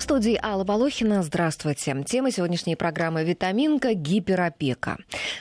[0.00, 1.22] В студии Алла Волохина.
[1.22, 1.94] Здравствуйте.
[2.06, 3.92] Тема сегодняшней программы «Витаминка.
[3.92, 4.96] Гиперопека».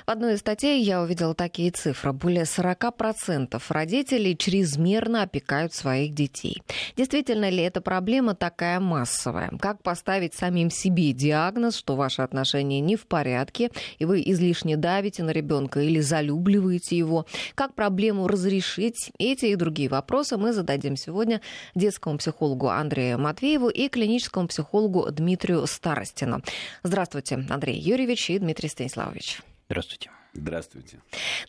[0.05, 2.11] В одной из статей я увидела такие цифры.
[2.11, 6.61] Более 40% родителей чрезмерно опекают своих детей.
[6.97, 9.49] Действительно ли эта проблема такая массовая?
[9.61, 15.23] Как поставить самим себе диагноз, что ваши отношения не в порядке, и вы излишне давите
[15.23, 17.25] на ребенка или залюбливаете его?
[17.55, 19.13] Как проблему разрешить?
[19.19, 21.39] Эти и другие вопросы мы зададим сегодня
[21.75, 26.41] детскому психологу Андрею Матвееву и клиническому психологу Дмитрию Старостину.
[26.83, 29.41] Здравствуйте, Андрей Юрьевич и Дмитрий Станиславович.
[29.69, 30.11] Здравствуйте.
[30.33, 30.99] Здравствуйте.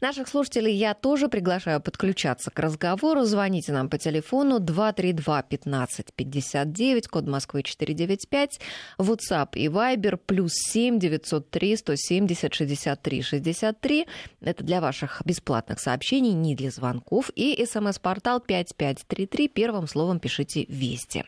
[0.00, 3.24] Наших слушателей я тоже приглашаю подключаться к разговору.
[3.24, 8.58] Звоните нам по телефону 232-1559, код Москвы 495,
[8.98, 14.06] WhatsApp и Viber плюс 7 903 170 63 63.
[14.40, 17.30] Это для ваших бесплатных сообщений, не для звонков.
[17.34, 19.48] И смс-портал 5533.
[19.48, 21.26] Первым словом пишите «Вести».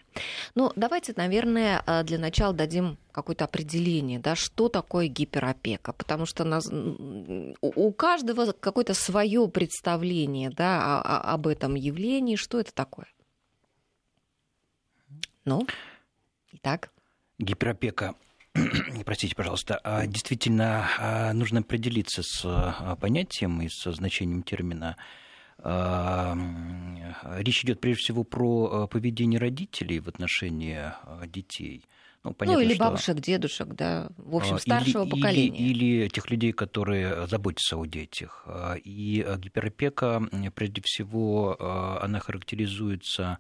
[0.55, 6.45] Ну, давайте, наверное, э, для начала дадим какое-то определение, да, что такое гиперопека, потому что
[6.45, 6.69] нас,
[7.61, 13.07] у каждого какое-то свое представление да, об этом явлении, что это такое.
[15.45, 15.67] Ну,
[16.53, 16.93] итак.
[17.39, 18.15] Гиперопека
[19.05, 24.97] простите, пожалуйста, а действительно а, нужно определиться с а, понятием и со значением термина.
[27.39, 30.93] Речь идет прежде всего про поведение родителей в отношении
[31.29, 31.87] детей–
[32.25, 32.85] ну, ну, понятно, ну или что...
[32.85, 35.59] бабушек, дедушек, да, в общем, а, старшего или, поколения.
[35.59, 38.45] Или, или тех людей, которые заботятся о детях.
[38.47, 40.23] А, и а, гиперопека,
[40.55, 41.57] прежде всего,
[42.01, 43.39] она характеризуется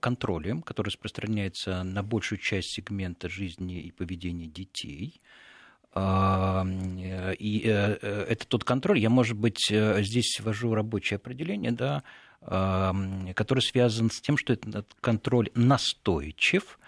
[0.00, 5.20] контролем, который распространяется на большую часть сегмента жизни и поведения детей.
[5.96, 12.02] И э, э, это тот контроль, я, может быть, э, здесь ввожу рабочее определение, да,
[12.42, 16.78] который связан с тем, что этот контроль настойчив,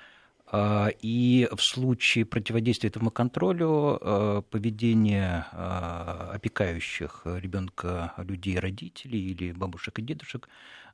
[0.52, 9.98] и в случае противодействия этому контролю а, поведение а, опекающих ребенка людей, родителей или бабушек
[9.98, 10.48] и дедушек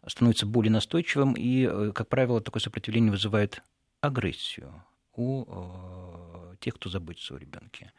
[0.07, 3.63] становится более настойчивым, и, как правило, такое сопротивление вызывает
[4.01, 4.85] агрессию
[5.17, 5.47] у
[6.61, 7.93] тех, кто заботится о ребенке.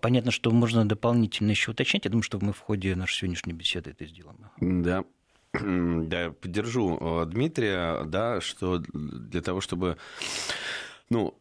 [0.00, 2.04] Понятно, что можно дополнительно еще уточнить.
[2.04, 4.50] Я думаю, что мы в ходе нашей сегодняшней беседы это сделаем.
[4.60, 5.04] Да,
[5.52, 9.98] да, поддержу э, Дмитрия, да, что для того, чтобы,
[11.10, 11.38] ну,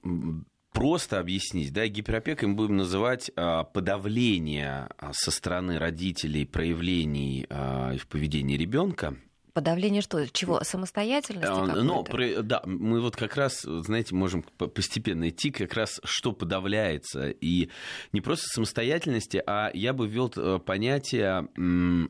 [0.74, 7.96] просто объяснить, да, гиперопекой мы будем называть а, подавление а, со стороны родителей проявлений а,
[7.98, 9.16] в поведении ребенка,
[9.53, 10.28] Подавление что?
[10.29, 10.63] Чего?
[10.63, 11.47] Самостоятельности?
[11.47, 16.31] А, ну, про, да, мы вот как раз, знаете, можем постепенно идти, как раз что
[16.31, 17.29] подавляется.
[17.29, 17.69] И
[18.13, 21.47] не просто самостоятельности, а я бы ввел э, понятие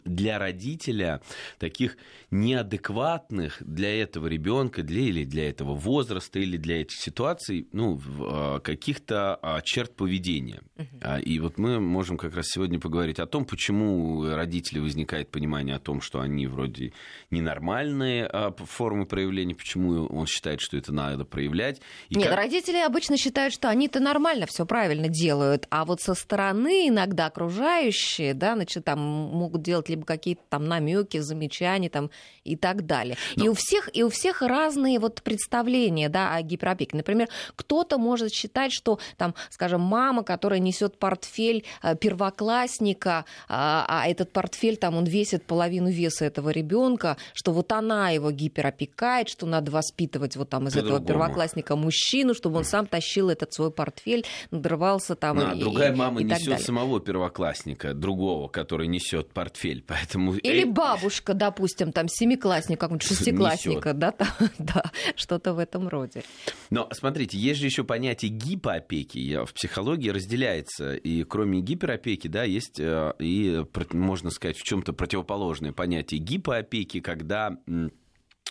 [0.05, 1.21] для родителя
[1.57, 1.97] таких
[2.29, 8.59] неадекватных для этого ребенка, для или для этого возраста, или для этих ситуаций, ну, э,
[8.63, 10.61] каких-то а, черт поведения.
[10.75, 11.21] Uh-huh.
[11.21, 15.75] И вот мы можем как раз сегодня поговорить о том, почему у родителей возникает понимание
[15.75, 16.93] о том, что они вроде
[17.31, 21.81] ненормальные а, формы проявления, почему он считает, что это надо проявлять.
[22.09, 22.37] И Нет, как...
[22.37, 28.33] родители обычно считают, что они-то нормально все правильно делают, а вот со стороны иногда окружающие,
[28.33, 32.11] да, значит, там могут делать либо какие-то там намеки, замечания там
[32.43, 33.17] и так далее.
[33.35, 33.45] Но...
[33.45, 36.97] И у всех и у всех разные вот представления, да, о гиперопеке.
[36.97, 44.07] Например, кто-то может считать, что там, скажем, мама, которая несет портфель э, первоклассника, а, а
[44.07, 49.45] этот портфель там он весит половину веса этого ребенка, что вот она его гиперопекает, что
[49.45, 54.25] надо воспитывать вот там из этого первоклассника мужчину, чтобы он сам тащил этот свой портфель,
[54.51, 55.37] надрывался там.
[55.37, 60.35] Да, и, другая мама и несет самого первоклассника, другого, который несет портфель, поэтому.
[60.35, 64.27] Или бабушка, допустим, там семиклассника, какого-нибудь шестиклассника, да, там,
[64.57, 66.23] да, что-то в этом роде.
[66.69, 69.45] Но смотрите, есть же еще понятие гипоопеки.
[69.45, 75.71] В психологии разделяется, и кроме гиперопеки, да, есть э, и можно сказать в чем-то противоположное
[75.71, 77.57] понятие гипоопеки, когда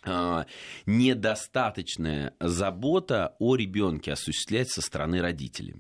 [0.05, 0.45] а,
[0.85, 5.77] недостаточная забота о ребенке осуществляется со стороны родителей.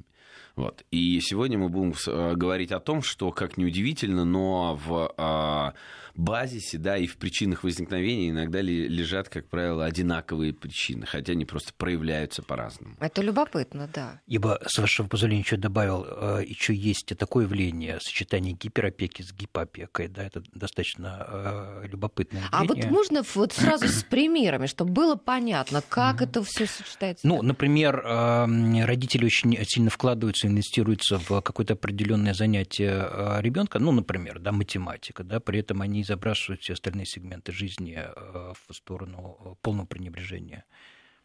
[0.56, 0.84] Вот.
[0.90, 5.74] И сегодня мы будем э, говорить о том, что, как ни удивительно, но в а,
[6.14, 11.72] базисе, да, и в причинах возникновения иногда лежат, как правило, одинаковые причины, хотя они просто
[11.76, 12.96] проявляются по-разному.
[13.00, 14.20] Это любопытно, да.
[14.26, 20.08] Ибо, с вашего позволения, еще добавил, э, еще есть такое явление, сочетание гиперопеки с гипоопекой,
[20.08, 22.50] да, это достаточно э, любопытное явление.
[22.52, 27.26] А вот можно вот сразу с примерами, чтобы было понятно, как это все сочетается?
[27.26, 29.90] Ну, например, родители очень сильно
[30.40, 35.82] вкладываются, инвестируются в какое-то определенное занятие э, ребенка, ну, например, да, математика, да, при этом
[35.82, 40.64] они забрасывают все остальные сегменты жизни э, в сторону э, полного пренебрежения.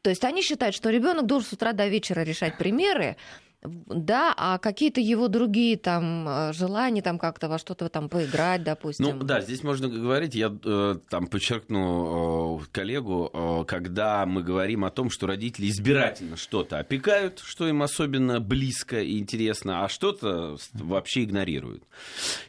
[0.05, 3.17] То есть они считают, что ребенок должен с утра до вечера решать примеры,
[3.63, 9.03] да, а какие-то его другие там э, желания, там как-то во что-то там поиграть, допустим.
[9.03, 14.91] Ну да, здесь можно говорить, я э, там подчеркну э, коллегу, когда мы говорим о
[14.91, 21.23] том, что родители избирательно что-то опекают, что им особенно близко и интересно, а что-то вообще
[21.23, 21.81] игнорируют.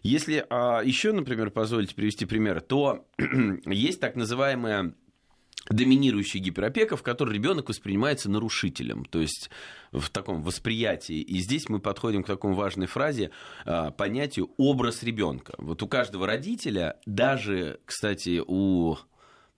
[0.03, 3.07] Если а, еще, например, позволите привести пример, то
[3.65, 4.93] есть так называемая
[5.69, 9.51] доминирующая гиперопека, в которой ребенок воспринимается нарушителем, то есть
[9.93, 11.21] в таком восприятии.
[11.21, 13.31] И здесь мы подходим к такой важной фразе,
[13.65, 15.55] а, понятию образ ребенка.
[15.59, 18.97] Вот у каждого родителя, даже, кстати, у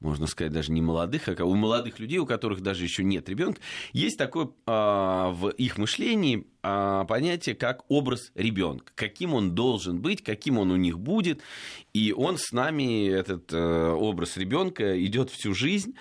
[0.01, 3.61] можно сказать, даже не молодых, а у молодых людей, у которых даже еще нет ребенка,
[3.93, 10.23] есть такое а, в их мышлении а, понятие, как образ ребенка, каким он должен быть,
[10.23, 11.41] каким он у них будет,
[11.93, 15.95] и он с нами этот а, образ ребенка идет всю жизнь,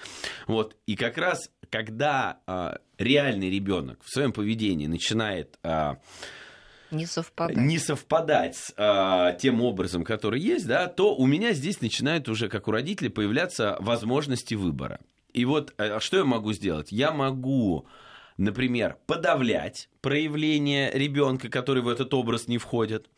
[0.46, 5.98] вот, и как раз когда а, реальный ребенок в своем поведении начинает а,
[6.92, 11.82] не совпадать, не совпадать с а, тем образом, который есть, да, то у меня здесь
[11.82, 15.00] начинают уже, как у родителей, появляться возможности выбора.
[15.34, 16.92] И вот а, что я могу сделать?
[16.92, 17.88] Я могу,
[18.38, 23.10] например, подавлять проявление ребенка, который в этот образ не входит.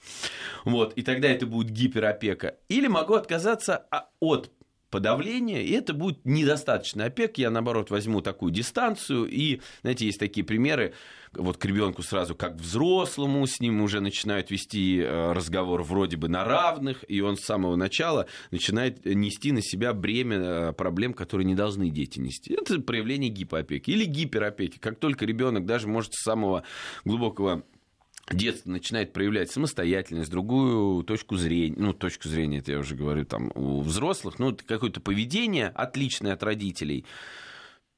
[0.65, 2.57] Вот, и тогда это будет гиперопека.
[2.68, 4.51] Или могу отказаться а, от
[4.89, 7.38] подавления, и это будет недостаточно опек.
[7.38, 10.94] Я, наоборот, возьму такую дистанцию, и, знаете, есть такие примеры,
[11.33, 16.27] вот к ребенку сразу как взрослому, с ним уже начинают вести э, разговор вроде бы
[16.27, 21.45] на равных, и он с самого начала начинает нести на себя бремя э, проблем, которые
[21.45, 22.53] не должны дети нести.
[22.53, 24.80] Это проявление гипоопеки или гиперопеки.
[24.80, 26.63] Как только ребенок даже может с самого
[27.06, 27.63] глубокого
[28.31, 33.51] детство начинает проявлять самостоятельность, другую точку зрения, ну, точку зрения, это я уже говорю, там,
[33.55, 37.05] у взрослых, ну, какое-то поведение отличное от родителей,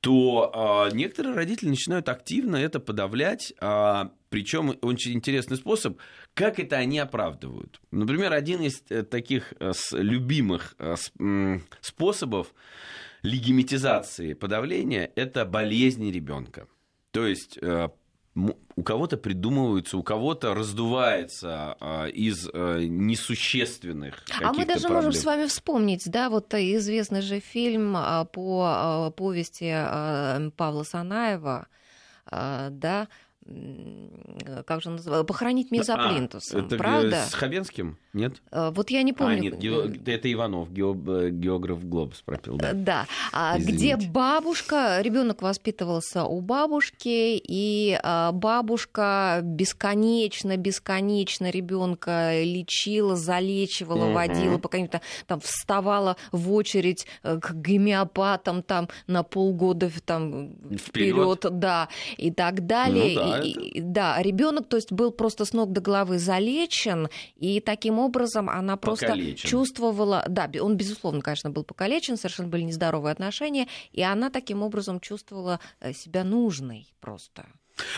[0.01, 5.99] то э, некоторые родители начинают активно это подавлять, э, причем очень интересный способ,
[6.33, 7.79] как это они оправдывают.
[7.91, 10.95] Например, один из э, таких э, любимых э,
[11.81, 12.53] способов
[13.21, 16.67] легимитизации подавления– это болезни ребенка.
[17.11, 17.59] То есть
[18.33, 25.05] у кого-то придумываются, у кого-то раздувается а, из а, несущественных А мы даже проблем.
[25.05, 30.83] можем с вами вспомнить, да, вот известный же фильм а, по а, повести а, Павла
[30.83, 31.67] Санаева,
[32.25, 33.09] а, да,
[34.65, 37.25] как же называется, похоронить меня за а, плинтусом, это правда?
[37.25, 38.41] С Хабенским, нет?
[38.51, 39.35] А, вот я не помню.
[39.35, 40.13] А, нет, ге...
[40.13, 40.83] это Иванов, ге...
[41.31, 42.73] географ Глобус пропил, да.
[42.73, 53.15] Да, а, где бабушка, ребенок воспитывался у бабушки, и а, бабушка бесконечно, бесконечно ребенка лечила,
[53.15, 54.13] залечивала, угу.
[54.13, 54.89] водила, пока не
[55.27, 61.87] там вставала в очередь э, к гомеопатам там на полгода там вперед, да,
[62.17, 63.15] и так далее.
[63.15, 67.59] Ну, да и, да, ребенок, то есть был просто с ног до головы залечен, и
[67.59, 69.49] таким образом она просто покалечен.
[69.49, 74.99] чувствовала, да, он безусловно, конечно, был покалечен, совершенно были нездоровые отношения, и она таким образом
[74.99, 77.45] чувствовала э, себя нужной просто.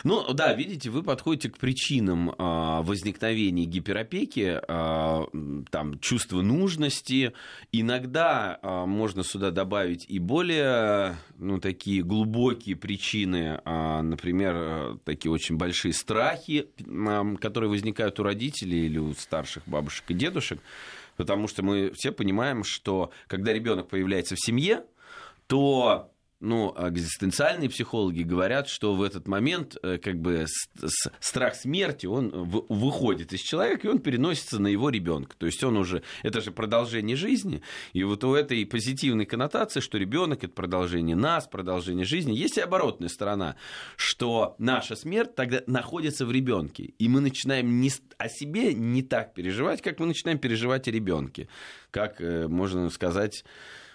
[0.04, 5.26] Ну да, видите, вы подходите к причинам а, возникновения гиперопеки, а,
[5.70, 7.34] там чувство нужности.
[7.72, 15.58] Иногда а, можно сюда добавить и более, ну такие глубокие причины, а, например, такие очень
[15.58, 16.68] большие страхи,
[17.08, 20.60] а, которые возникают у родителей или у старших бабушек и дедушек,
[21.18, 24.84] потому что мы все понимаем, что когда ребенок появляется в семье,
[25.48, 26.13] то
[26.44, 30.46] ну, экзистенциальные психологи говорят, что в этот момент э, как бы
[31.20, 35.36] страх смерти, он выходит из человека, и он переносится на его ребенка.
[35.38, 37.62] То есть он уже, это же продолжение жизни,
[37.94, 42.62] и вот у этой позитивной коннотации, что ребенок это продолжение нас, продолжение жизни, есть и
[42.62, 43.56] оборотная сторона,
[43.96, 49.34] что наша смерть тогда находится в ребенке, и мы начинаем не, о себе не так
[49.34, 51.48] переживать, как мы начинаем переживать о ребенке,
[51.90, 53.46] как э, можно сказать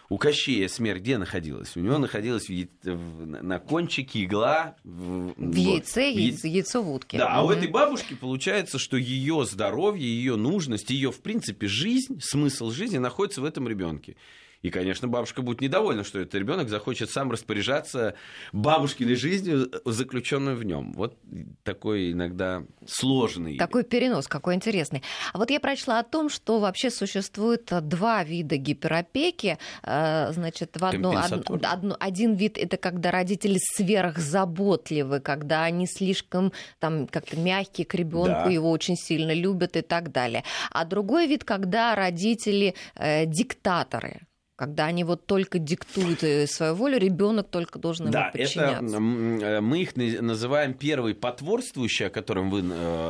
[0.09, 1.77] у Кощея смерть где находилась?
[1.77, 4.77] У него находилась в, в, на кончике игла.
[4.85, 7.19] В, в яйце, в яйце, яйцо в утке.
[7.19, 7.35] Да, угу.
[7.35, 12.71] а у этой бабушки получается, что ее здоровье, ее нужность, ее, в принципе, жизнь, смысл
[12.71, 14.17] жизни находится в этом ребенке.
[14.63, 18.15] И, конечно, бабушка будет недовольна, что этот ребенок захочет сам распоряжаться
[18.53, 20.93] бабушкиной жизнью, заключенной в нем.
[20.95, 21.17] Вот
[21.63, 23.57] такой иногда сложный.
[23.57, 25.03] Такой перенос, какой интересный.
[25.33, 29.59] А вот я прочла о том, что вообще существует два вида гиперопеки.
[29.85, 31.15] Э, значит, в одну,
[31.63, 38.45] одну, один вид это когда родители сверхзаботливы, когда они слишком там как-то мягкие к ребенку,
[38.47, 38.51] да.
[38.51, 40.43] его очень сильно любят и так далее.
[40.71, 44.23] А другой вид, когда родители э, диктаторы
[44.59, 48.85] когда они вот только диктуют э, свою волю, ребенок только должен ему да, подчиняться.
[48.85, 52.65] Это, мы их называем первый потворствующий, о котором вы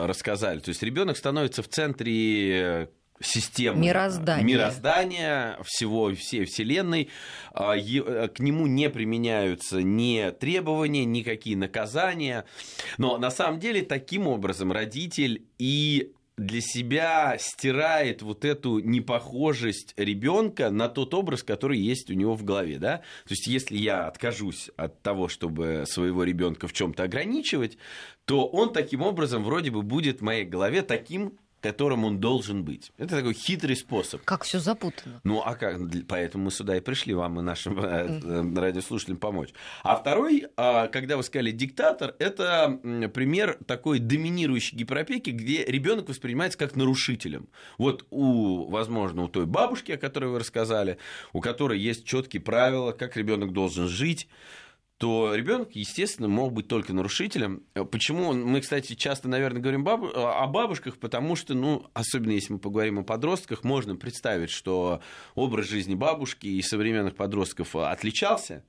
[0.06, 0.58] рассказали.
[0.58, 2.90] То есть ребенок становится в центре
[3.20, 4.44] системы мироздания.
[4.44, 7.08] мироздания всего всей вселенной
[7.52, 12.44] а, э, к нему не применяются ни требования никакие наказания
[12.96, 20.70] но на самом деле таким образом родитель и для себя стирает вот эту непохожесть ребенка
[20.70, 22.98] на тот образ, который есть у него в голове, да?
[23.24, 27.78] То есть, если я откажусь от того, чтобы своего ребенка в чем-то ограничивать,
[28.24, 32.92] то он таким образом вроде бы будет в моей голове таким, которым он должен быть.
[32.98, 34.22] Это такой хитрый способ.
[34.24, 35.20] Как все запутано.
[35.24, 35.78] Ну, а как?
[36.06, 39.50] Поэтому мы сюда и пришли вам и нашим э, э, радиослушателям помочь.
[39.82, 42.78] А второй, а, когда вы сказали диктатор, это
[43.12, 47.48] пример такой доминирующей гиперопеки, где ребенок воспринимается как нарушителем.
[47.76, 50.98] Вот у, возможно, у той бабушки, о которой вы рассказали,
[51.32, 54.28] у которой есть четкие правила, как ребенок должен жить
[54.98, 57.62] то ребенок, естественно, мог быть только нарушителем.
[57.90, 58.32] Почему?
[58.32, 60.02] Мы, кстати, часто, наверное, говорим баб...
[60.14, 65.00] о бабушках, потому что, ну, особенно если мы поговорим о подростках, можно представить, что
[65.36, 68.64] образ жизни бабушки и современных подростков отличался.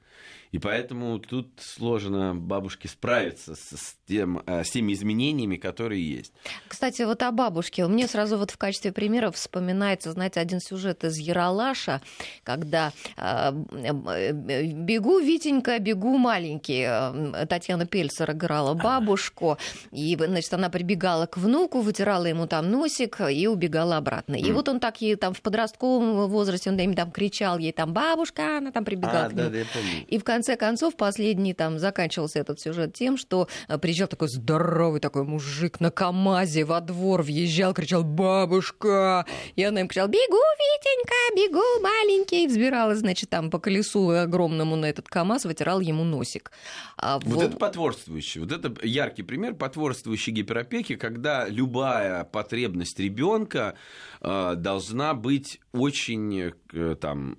[0.52, 6.34] И поэтому тут сложно бабушке справиться с, тем, э, с теми изменениями, которые есть.
[6.68, 7.86] Кстати, вот о бабушке.
[7.86, 12.02] Мне сразу вот в качестве примера вспоминается, знаете, один сюжет из Яралаша,
[12.44, 16.84] когда э, «Бегу, Витенька, бегу, маленький».
[16.88, 19.60] Э, Татьяна Пельцер играла бабушку,
[19.92, 24.36] и, значит, она прибегала к внуку, вытирала ему там носик и убегала обратно.
[24.36, 24.54] И mm.
[24.54, 28.58] вот он так ей там в подростковом возрасте, он им там кричал ей там «бабушка»,
[28.58, 29.50] она там прибегала а, к нему.
[29.52, 29.60] Да.
[30.08, 35.00] И в конце концов, последний там заканчивался этот сюжет тем, что э, приезжал такой здоровый
[35.00, 41.36] такой мужик на КамАЗе во двор, въезжал, кричал «Бабушка!» И она им кричала «Бегу, Витенька,
[41.36, 46.52] бегу, маленький!» И взбиралась, значит, там по колесу огромному на этот КамАЗ, вытирал ему носик.
[46.98, 47.42] А вот в...
[47.42, 48.42] это потворствующий.
[48.42, 53.76] Вот это яркий пример потворствующей гиперопеки, когда любая потребность ребенка
[54.22, 57.36] э, должна быть очень э, там,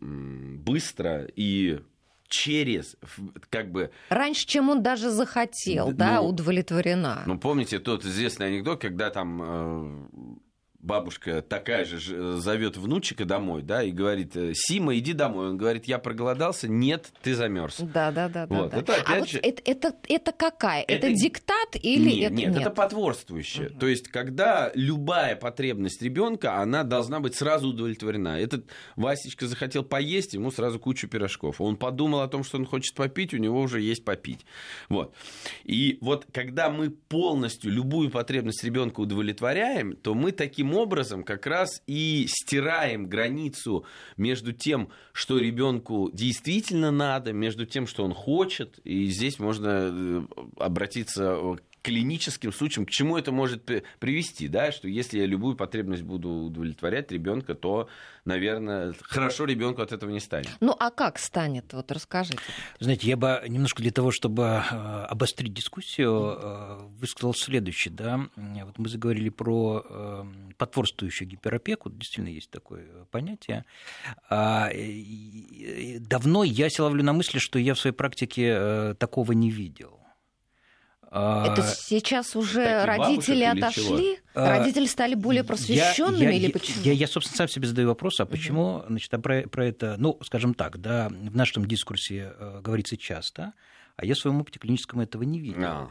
[0.64, 1.80] быстро и
[2.30, 2.96] через,
[3.50, 3.90] как бы...
[4.08, 7.24] Раньше, чем он даже захотел, ну, да, удовлетворена.
[7.26, 10.38] Ну, помните тот известный анекдот, когда там э,
[10.82, 15.50] бабушка такая же зовет внучика домой, да, и говорит, «Э, Сима, иди домой.
[15.50, 17.76] Он говорит, я проголодался, нет, ты замерз.
[17.80, 18.46] Да, да, да.
[18.48, 18.70] Вот.
[18.70, 19.40] да, Это, опять а же...
[19.42, 20.82] вот это, это, это какая?
[20.82, 22.48] Это, это диктат или нет, это нет?
[22.50, 23.68] Нет, это потворствующее.
[23.68, 23.78] Угу.
[23.78, 28.40] То есть, когда любая потребность ребенка, она должна быть сразу удовлетворена.
[28.40, 31.60] Этот Васечка захотел поесть, ему сразу кучу пирожков.
[31.60, 34.46] Он подумал о том, что он хочет попить, у него уже есть попить.
[34.88, 35.14] Вот.
[35.64, 41.82] И вот когда мы полностью любую потребность ребенка удовлетворяем, то мы таким образом как раз
[41.86, 43.84] и стираем границу
[44.16, 48.78] между тем, что ребенку действительно надо, между тем, что он хочет.
[48.84, 50.22] И здесь можно э,
[50.56, 51.36] обратиться
[51.82, 53.64] клиническим случаем, к чему это может
[53.98, 57.88] привести, да, что если я любую потребность буду удовлетворять ребенка, то,
[58.24, 60.50] наверное, хорошо ребенку от этого не станет.
[60.60, 61.72] Ну а как станет?
[61.72, 62.38] Вот расскажите.
[62.78, 64.74] Знаете, я бы немножко для того, чтобы э,
[65.08, 70.24] обострить дискуссию, э, высказал следующее, да, вот мы заговорили про э,
[70.58, 73.64] потворствующую гиперопеку, действительно есть такое понятие.
[74.28, 74.70] А,
[76.00, 79.99] давно я себя ловлю на мысли, что я в своей практике такого не видел.
[81.10, 84.20] Это а, сейчас уже родители отошли?
[84.32, 86.84] А, родители стали более просвещенными я, я, или почему?
[86.84, 90.18] Я, я, собственно, сам себе задаю вопрос, а почему, значит, а про, про это, ну,
[90.22, 93.54] скажем так, да, в нашем дискурсе э, говорится часто,
[93.96, 95.60] а я в своем опыте клиническом этого не видел.
[95.60, 95.88] No.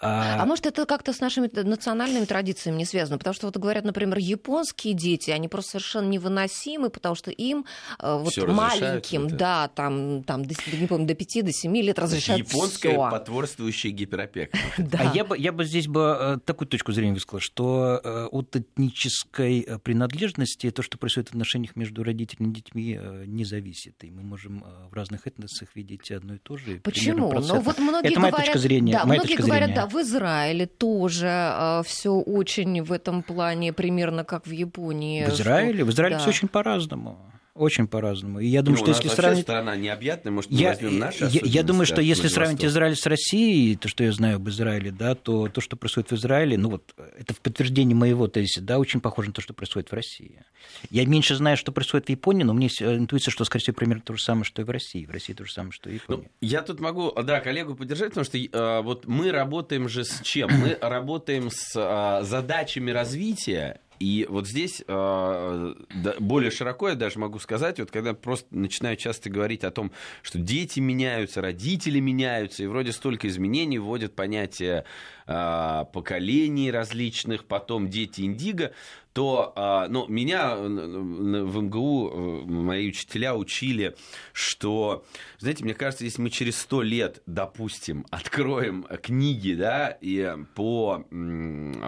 [0.00, 0.42] А...
[0.42, 3.18] а может, это как-то с нашими национальными традициями не связано?
[3.18, 7.66] Потому что вот говорят, например, японские дети, они просто совершенно невыносимы, потому что им
[7.98, 9.36] э, вот маленьким, это.
[9.36, 13.10] да, там, там до, не помню, до 5 до 7 лет разрешают Японская всё.
[13.10, 14.58] потворствующая гиперопека.
[15.00, 18.56] А я бы, я бы здесь бы э, такую точку зрения высказал, что э, от
[18.56, 24.02] этнической принадлежности то, что происходит в отношениях между родителями и детьми, не зависит.
[24.02, 26.80] И мы можем в разных этносах видеть одно и то же.
[26.82, 27.32] Почему?
[27.32, 28.92] Ну, вот многие Это моя говорят, точка зрения.
[28.92, 29.82] Да, моя многие точка говорят, зрения.
[29.82, 35.24] да, в Израиле тоже э, все очень в этом плане примерно как в Японии.
[35.24, 35.78] В Израиле?
[35.78, 35.84] Что...
[35.86, 36.20] В Израиле да.
[36.20, 37.18] все очень по-разному.
[37.60, 38.40] Очень по-разному.
[38.40, 39.42] И я думаю, ну, что если сравнить...
[39.42, 43.04] страна необъятная, может, мы я, возьмем наши Я, я думаю, что если сравнить Израиль с
[43.04, 46.70] Россией, то, что я знаю об Израиле, да, то то, что происходит в Израиле, ну
[46.70, 50.42] вот, это в подтверждение моего тезиса, да, очень похоже на то, что происходит в России.
[50.90, 53.74] Я меньше знаю, что происходит в Японии, но у меня есть интуиция, что, скорее всего,
[53.74, 55.04] примерно то же самое, что и в России.
[55.04, 56.30] В России то же самое, что и в ну, Японии.
[56.40, 60.22] Ну, я тут могу, да, коллегу поддержать, потому что э, вот мы работаем же с
[60.22, 60.50] чем?
[60.50, 65.74] Мы работаем с э, задачами развития И вот здесь э,
[66.20, 69.92] более широко я даже могу сказать, вот когда просто начинаю часто говорить о том,
[70.22, 74.86] что дети меняются, родители меняются, и вроде столько изменений вводят понятие
[75.26, 78.72] э, поколений различных, потом дети индиго,
[79.12, 83.96] то ну, меня в МГУ мои учителя учили,
[84.32, 85.04] что,
[85.40, 91.04] знаете, мне кажется, если мы через сто лет, допустим, откроем книги да, и по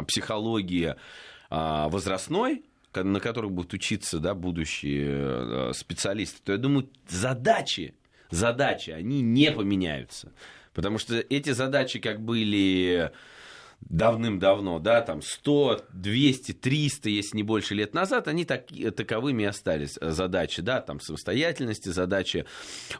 [0.08, 0.96] психологии а,
[1.52, 7.94] возрастной, на которых будут учиться да, будущие э, специалисты, то я думаю, задачи,
[8.30, 10.32] задачи, они не поменяются.
[10.74, 13.12] Потому что эти задачи как были
[13.88, 18.66] давным-давно, да, там 100, 200, 300, если не больше лет назад, они так,
[18.96, 19.98] таковыми и остались.
[20.00, 22.46] Задачи, да, там самостоятельности, задачи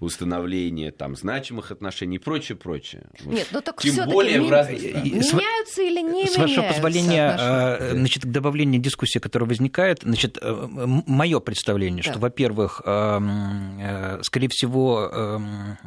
[0.00, 3.06] установления там значимых отношений и прочее, прочее.
[3.25, 4.82] Нет, ну так Тем более в разных
[5.62, 10.66] Меняются или не С вашего позволения, э, значит, к добавлению дискуссии, которая возникает, значит, э,
[11.07, 12.11] мое представление, да.
[12.11, 15.78] что, во-первых, эм, э, скорее всего, эм,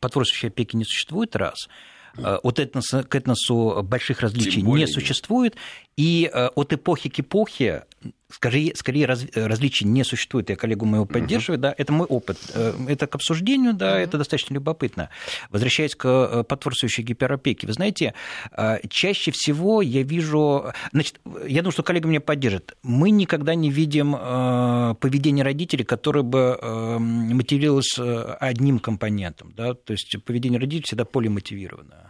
[0.00, 1.68] потворствующей опеки не существует, раз–
[2.16, 5.54] от этноса к этносу больших различий не существует,
[5.96, 7.84] и э, от эпохи к эпохе
[8.30, 11.62] скорее, скорее раз, различий не существует, я коллегу моего поддерживаю, uh-huh.
[11.62, 14.04] да, это мой опыт, э, это к обсуждению, да, uh-huh.
[14.04, 15.10] это достаточно любопытно.
[15.50, 18.14] Возвращаясь к потворствующей гиперопеке, вы знаете,
[18.88, 24.12] чаще всего я вижу, значит, я думаю, что коллега меня поддержит, мы никогда не видим
[24.96, 26.56] поведение родителей, которое бы
[26.98, 27.98] мотивировалось
[28.40, 32.09] одним компонентом, да, то есть поведение родителей всегда полимотивировано.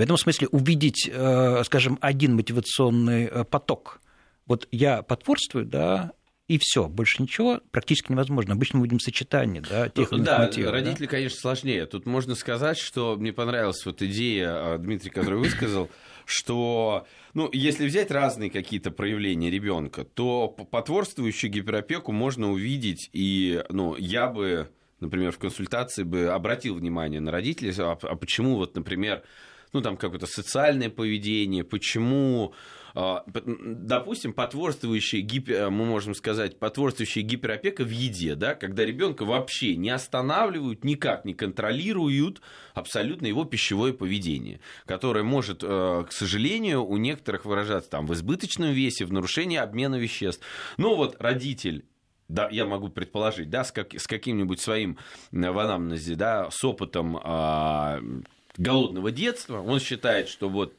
[0.00, 4.00] В этом смысле увидеть, э, скажем, один мотивационный э, поток.
[4.46, 6.12] Вот я потворствую, да,
[6.48, 8.54] и все, больше ничего практически невозможно.
[8.54, 10.72] Обычно мы видим сочетание да, тех ну, да, мотивов.
[10.72, 11.10] Родители, да?
[11.10, 11.84] конечно, сложнее.
[11.84, 15.90] Тут можно сказать, что мне понравилась вот идея, а, Дмитрий, которую высказал,
[16.24, 23.96] что ну, если взять разные какие-то проявления ребенка, то потворствующую гиперопеку можно увидеть, и ну,
[23.98, 29.24] я бы, например, в консультации бы обратил внимание на родителей, а, а почему вот, например,
[29.72, 32.54] ну, там, какое-то социальное поведение, почему
[32.94, 39.76] а, допустим, потворствующая гипер, мы можем сказать, потворствующая гиперопека в еде, да, когда ребенка вообще
[39.76, 42.40] не останавливают, никак не контролируют
[42.74, 48.72] абсолютно его пищевое поведение, которое может, э, к сожалению, у некоторых выражаться там в избыточном
[48.72, 50.44] весе, в нарушении обмена веществ.
[50.76, 51.84] Но вот родитель
[52.28, 54.98] да, я могу предположить, да, с, как, с каким-нибудь своим
[55.32, 58.00] в анамнезе, да, с опытом а,
[58.60, 60.74] голодного детства, он считает, что вот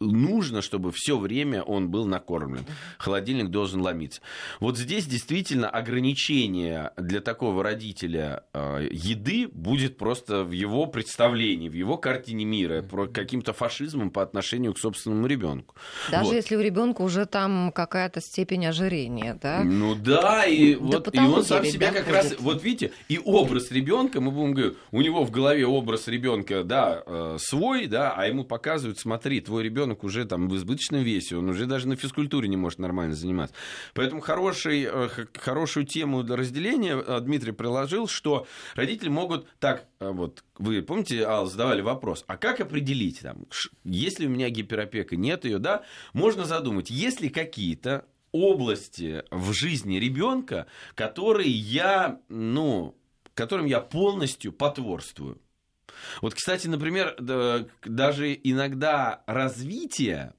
[0.00, 2.64] нужно, чтобы все время он был накормлен.
[2.98, 4.20] Холодильник должен ломиться.
[4.60, 11.74] Вот здесь действительно ограничение для такого родителя э, еды будет просто в его представлении, в
[11.74, 15.74] его картине мира, про каким-то фашизмом по отношению к собственному ребенку.
[16.10, 16.34] Даже вот.
[16.34, 19.62] если у ребенка уже там какая-то степень ожирения, да?
[19.64, 22.14] Ну да, и, да вот, и он сам себя как ходит.
[22.14, 26.64] раз, вот видите, и образ ребенка, мы будем говорить, у него в голове образ ребенка,
[26.64, 31.36] да, э, свой, да, а ему показывают, смотри, твой ребенок уже там в избыточном весе,
[31.36, 33.54] он уже даже на физкультуре не может нормально заниматься.
[33.94, 40.10] Поэтому хороший, э, хорошую тему для разделения э, Дмитрий приложил, что родители могут так, э,
[40.10, 43.46] вот, вы помните, Ал, задавали вопрос, а как определить, там,
[43.84, 49.96] если у меня гиперопека, нет ее, да, можно задумать, есть ли какие-то области в жизни
[49.96, 52.96] ребенка, которые я, ну,
[53.34, 55.40] которым я полностью потворствую.
[56.22, 57.16] Вот, кстати, например,
[57.84, 60.34] даже иногда развитие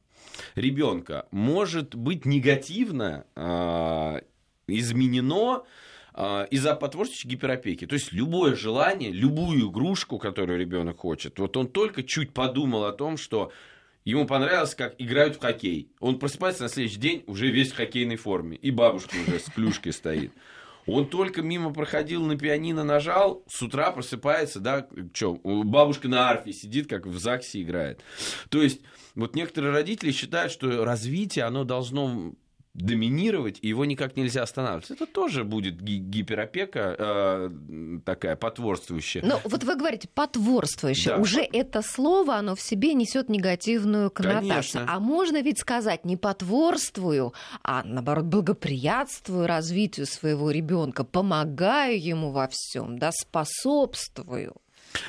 [0.56, 4.22] ребенка может быть негативно э,
[4.68, 5.64] изменено
[6.14, 7.86] э, из-за потворческой гиперопеки.
[7.86, 12.94] То есть любое желание, любую игрушку, которую ребенок хочет, вот он только чуть подумал о
[12.94, 13.52] том, что
[14.04, 15.92] Ему понравилось, как играют в хоккей.
[16.00, 18.58] Он просыпается на следующий день уже весь в хоккейной форме.
[18.58, 20.32] И бабушка уже с клюшкой стоит.
[20.86, 26.54] Он только мимо проходил на пианино, нажал, с утра просыпается, да, что, бабушка на арфе
[26.54, 28.02] сидит, как в ЗАГСе играет.
[28.50, 28.82] То есть,
[29.16, 32.34] вот некоторые родители считают, что развитие, оно должно
[32.74, 34.92] доминировать, и его никак нельзя останавливать.
[34.92, 37.50] Это тоже будет гиперопека э,
[38.06, 39.22] такая потворствующая.
[39.26, 41.16] Но вот вы говорите потворствующая.
[41.16, 41.22] Да.
[41.22, 44.50] Уже это слово, оно в себе несет негативную коннотацию.
[44.50, 44.86] Конечно.
[44.88, 52.48] А можно ведь сказать не потворствую, а наоборот благоприятствую развитию своего ребенка, помогаю ему во
[52.48, 54.56] всем, да, способствую.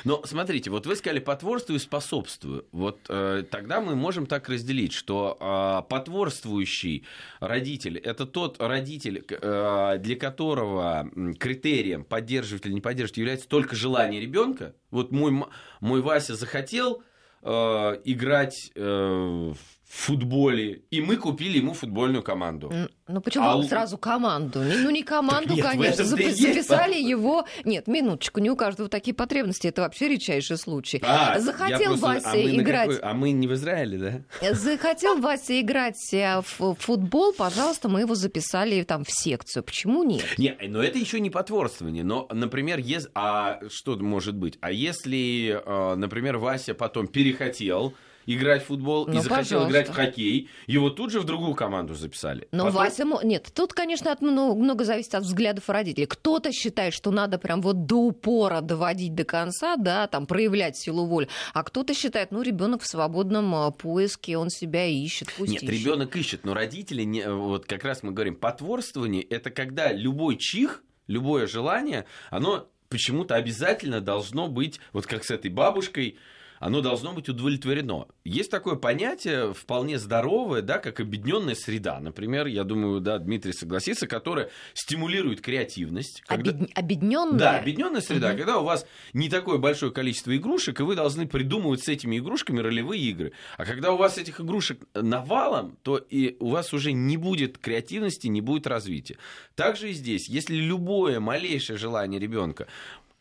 [0.03, 2.65] Но смотрите, вот вы сказали потворствую и способствую.
[2.71, 7.05] Вот э, тогда мы можем так разделить, что э, потворствующий
[7.39, 14.21] родитель это тот родитель, э, для которого критерием поддерживать или не поддерживать является только желание
[14.21, 14.75] ребенка.
[14.91, 15.45] Вот мой,
[15.79, 17.03] мой Вася захотел
[17.41, 19.57] э, играть э, в
[19.93, 22.73] футболе, и мы купили ему футбольную команду.
[23.07, 23.63] Ну почему а...
[23.63, 24.61] сразу команду?
[24.63, 26.03] Ну не команду, нет, конечно.
[26.03, 27.45] Зап- записали есть, его.
[27.63, 29.67] Нет, минуточку, не у каждого такие потребности.
[29.67, 30.99] Это вообще редчайший случай.
[31.03, 32.07] А, Захотел просто...
[32.07, 32.95] Вася а играть.
[32.95, 33.09] Какой...
[33.09, 34.53] А мы не в Израиле, да?
[34.53, 39.63] Захотел Вася играть э, в футбол, пожалуйста, мы его записали там в секцию.
[39.63, 40.25] Почему нет?
[40.37, 42.03] Не, но это еще не потворствование.
[42.03, 43.11] Но, например, если...
[43.13, 44.57] а что может быть?
[44.61, 47.93] А если, э, например, Вася потом перехотел
[48.25, 49.69] играть в футбол ну, и захотел пожалуйста.
[49.69, 52.47] играть в хоккей, его тут же в другую команду записали.
[52.51, 52.79] Но Потом...
[52.79, 53.05] Вася...
[53.23, 56.05] Нет, тут, конечно, от, ну, много зависит от взглядов родителей.
[56.05, 61.05] Кто-то считает, что надо прям вот до упора доводить до конца, да, там, проявлять силу
[61.05, 65.63] воли, а кто-то считает, ну, ребенок в свободном а, поиске, он себя ищет, пусть Нет,
[65.63, 65.75] ищет.
[65.75, 70.83] ребенок ищет, но родители, не, вот как раз мы говорим, потворствование, это когда любой чих,
[71.07, 76.17] любое желание, оно почему-то обязательно должно быть, вот как с этой бабушкой,
[76.63, 78.07] оно должно быть удовлетворено.
[78.23, 81.99] Есть такое понятие вполне здоровое, да, как объединенная среда.
[81.99, 86.21] Например, я думаю, да, Дмитрий согласится, которая стимулирует креативность.
[86.25, 86.51] Когда...
[86.51, 86.69] Обед...
[86.73, 87.37] Объединенная?
[87.37, 88.37] Да, объединенная среда, угу.
[88.37, 92.61] когда у вас не такое большое количество игрушек, и вы должны придумывать с этими игрушками
[92.61, 93.33] ролевые игры.
[93.57, 98.27] А когда у вас этих игрушек навалом, то и у вас уже не будет креативности,
[98.27, 99.17] не будет развития.
[99.55, 102.67] Также и здесь, если любое малейшее желание ребенка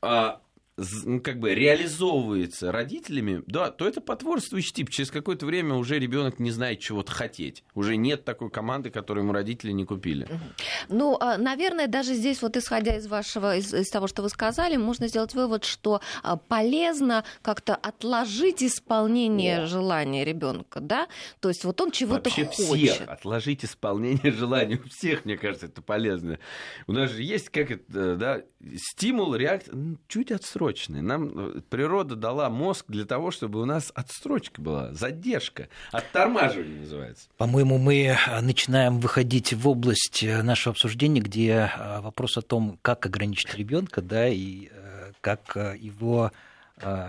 [0.00, 0.41] а,
[0.76, 4.90] как бы реализовывается родителями, да, то это потворствующий тип.
[4.90, 7.62] Через какое-то время уже ребенок не знает чего-то хотеть.
[7.74, 10.26] Уже нет такой команды, которую ему родители не купили.
[10.88, 14.76] Ну, а, наверное, даже здесь, вот исходя из вашего, из, из того, что вы сказали,
[14.76, 19.66] можно сделать вывод, что а, полезно как-то отложить исполнение О.
[19.66, 21.06] желания ребенка, да?
[21.40, 22.94] То есть вот он чего-то Вообще хочет.
[22.94, 26.38] Всех отложить исполнение желания у всех, мне кажется, это полезно.
[26.86, 28.42] У нас же есть как это, да,
[28.76, 31.02] стимул, реакция, ну, чуть отсрочка отсрочные.
[31.02, 37.28] Нам э, природа дала мозг для того, чтобы у нас отсрочка была, задержка, оттормаживание называется.
[37.36, 41.70] По-моему, мы э, начинаем выходить в область э, нашего обсуждения, где
[42.00, 44.68] вопрос о том, как ограничить ребенка, да, и
[45.20, 46.32] как его,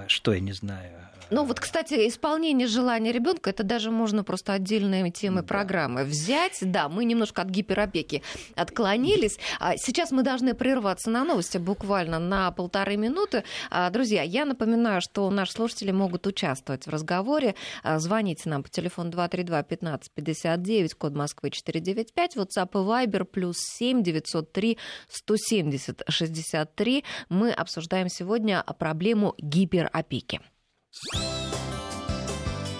[0.07, 0.91] что я не знаю,
[1.33, 5.47] ну вот, кстати, исполнение желания ребенка это даже можно просто отдельные темы да.
[5.47, 6.59] программы взять.
[6.61, 8.21] Да, мы немножко от гиперопеки
[8.55, 9.39] отклонились.
[9.59, 13.43] А сейчас мы должны прерваться на новости буквально на полторы минуты.
[13.71, 17.55] А, друзья, я напоминаю, что наши слушатели могут участвовать в разговоре.
[17.81, 23.57] А, звоните нам по телефону 232 15 59, код Москвы 495, WhatsApp и Viber плюс
[23.57, 24.77] 7 903
[25.09, 27.03] 170 63.
[27.29, 29.62] Мы обсуждаем сегодня проблему гиперопеки.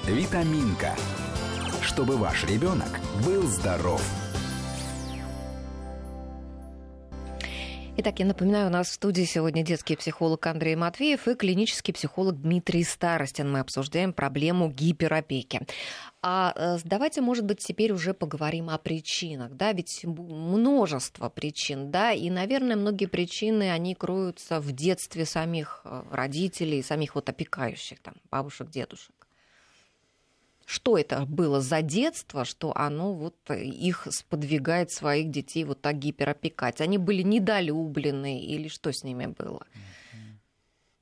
[0.06, 0.94] Витаминка.
[1.82, 4.02] Чтобы ваш ребенок был здоров.
[7.96, 12.42] Итак, я напоминаю, у нас в студии сегодня детский психолог Андрей Матвеев и клинический психолог
[12.42, 13.50] Дмитрий Старостин.
[13.50, 15.62] Мы обсуждаем проблему гиперопеки.
[16.26, 22.14] А э, давайте, может быть, теперь уже поговорим о причинах, да, ведь множество причин, да,
[22.14, 28.14] и, наверное, многие причины, они кроются в детстве самих э, родителей, самих вот опекающих, там,
[28.32, 29.14] бабушек, дедушек.
[30.66, 36.80] Что это было за детство, что оно вот их сподвигает своих детей вот так гиперопекать?
[36.80, 39.68] Они были недолюблены или что с ними было?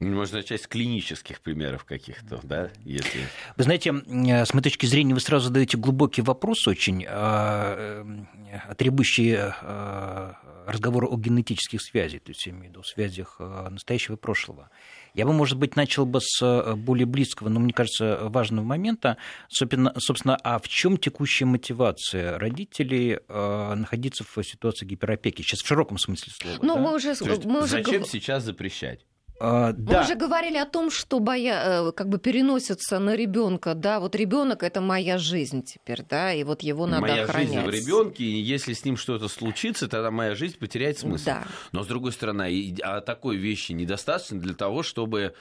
[0.02, 3.28] Можно начать с клинических примеров каких-то, да, если...
[3.56, 8.04] Вы знаете, с моей точки зрения, вы сразу задаете глубокий вопрос очень, а,
[8.52, 10.34] э, требующий э,
[10.66, 14.72] разговора о генетических связях, то есть я имею в виду связях э, настоящего и прошлого.
[15.14, 19.18] Я бы, может быть, начал бы с более близкого, но мне кажется, важного момента,
[19.50, 25.42] собственно, собственно а в чем текущая мотивация родителей находиться в ситуации гиперопеки?
[25.42, 26.58] Сейчас в широком смысле слова.
[26.62, 26.82] Ну, да?
[26.82, 27.84] мы уже, мы уже...
[27.84, 29.06] Зачем сейчас запрещать?
[29.44, 30.00] А, да.
[30.00, 34.16] Мы уже говорили о том, что боя, э, как бы переносится на ребенка, да, вот
[34.16, 37.50] ребенок это моя жизнь теперь, да, и вот его надо моя охранять.
[37.50, 41.26] Моя жизнь в ребенке, и если с ним что-то случится, тогда моя жизнь потеряет смысл.
[41.26, 41.44] Да.
[41.72, 45.34] Но с другой стороны, а такой вещи недостаточно для того, чтобы,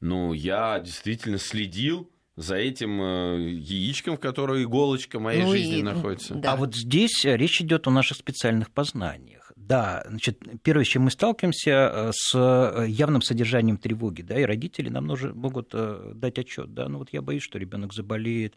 [0.00, 5.82] ну, я действительно следил за этим э, яичком, в котором иголочка моей ну жизни и,
[5.82, 6.34] находится.
[6.34, 6.52] Да.
[6.52, 9.41] А вот здесь речь идет о наших специальных познаниях.
[9.66, 14.44] Да, значит, первое, с чем мы сталкиваемся, э, с э, явным содержанием тревоги, да, и
[14.44, 18.54] родители нам нужно, могут э, дать отчет, да, ну вот я боюсь, что ребенок заболеет,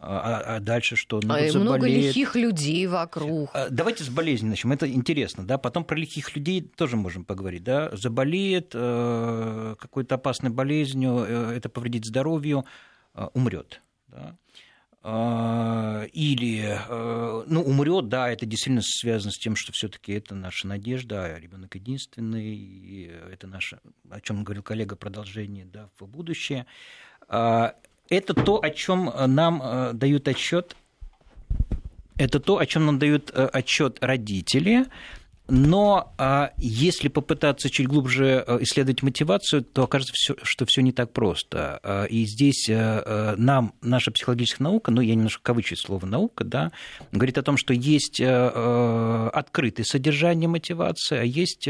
[0.00, 1.20] а, а дальше что?
[1.22, 3.50] Ну, а вот много лихих людей вокруг.
[3.68, 4.70] Давайте с болезни начнем.
[4.70, 5.58] Это интересно, да.
[5.58, 7.90] Потом про лихих людей тоже можем поговорить, да.
[7.96, 12.64] Заболеет какой-то опасной болезнью, это повредит здоровью,
[13.34, 13.82] умрет.
[14.06, 14.36] Да?
[15.10, 20.66] А, или э, ну, умрет, да, это действительно связано с тем, что все-таки это наша
[20.66, 26.66] надежда, а ребенок единственный, и это наше, о чем говорил коллега, продолжение да, в будущее.
[27.26, 27.74] А,
[28.10, 30.76] это то, о чем нам э, дают отчет
[32.18, 34.86] это то, о чем нам дают э, отчет родители,
[35.48, 41.12] но а, если попытаться чуть глубже э, исследовать мотивацию, то окажется, что все не так
[41.12, 41.80] просто.
[41.82, 46.70] А, и здесь а, нам наша психологическая наука, ну, я немножко кавычу слово наука, да,
[47.12, 51.68] говорит о том, что есть открытое содержание мотивации, а есть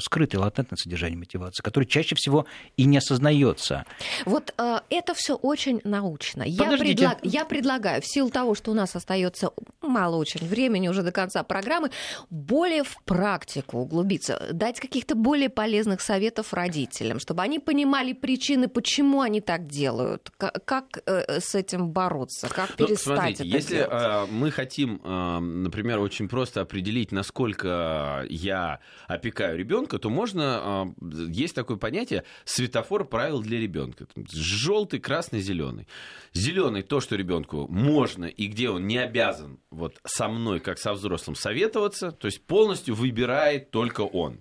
[0.00, 3.84] скрытое латентное содержание мотивации, которое чаще всего и не осознается.
[4.24, 6.42] Вот это все очень научно.
[6.42, 7.18] Я, предлаг...
[7.22, 9.50] я предлагаю, в силу того, что у нас остается
[9.82, 11.90] мало очень времени уже до конца программы,
[12.30, 19.22] более в практику углубиться, дать каких-то более полезных советов родителям, чтобы они понимали причины, почему
[19.22, 23.74] они так делают, как, как э, с этим бороться, как ну, перестать смотрите, это если
[23.74, 23.90] делать.
[23.90, 28.78] Э, мы хотим, э, например, очень просто определить, насколько я
[29.08, 34.06] опекаю ребенка, то можно э, есть такое понятие светофор правил для ребенка.
[34.32, 35.88] Желтый, красный, зеленый.
[36.34, 40.92] Зеленый то, что ребенку можно и где он не обязан вот со мной, как со
[40.92, 44.40] взрослым, советоваться, то есть полностью выбирает только он.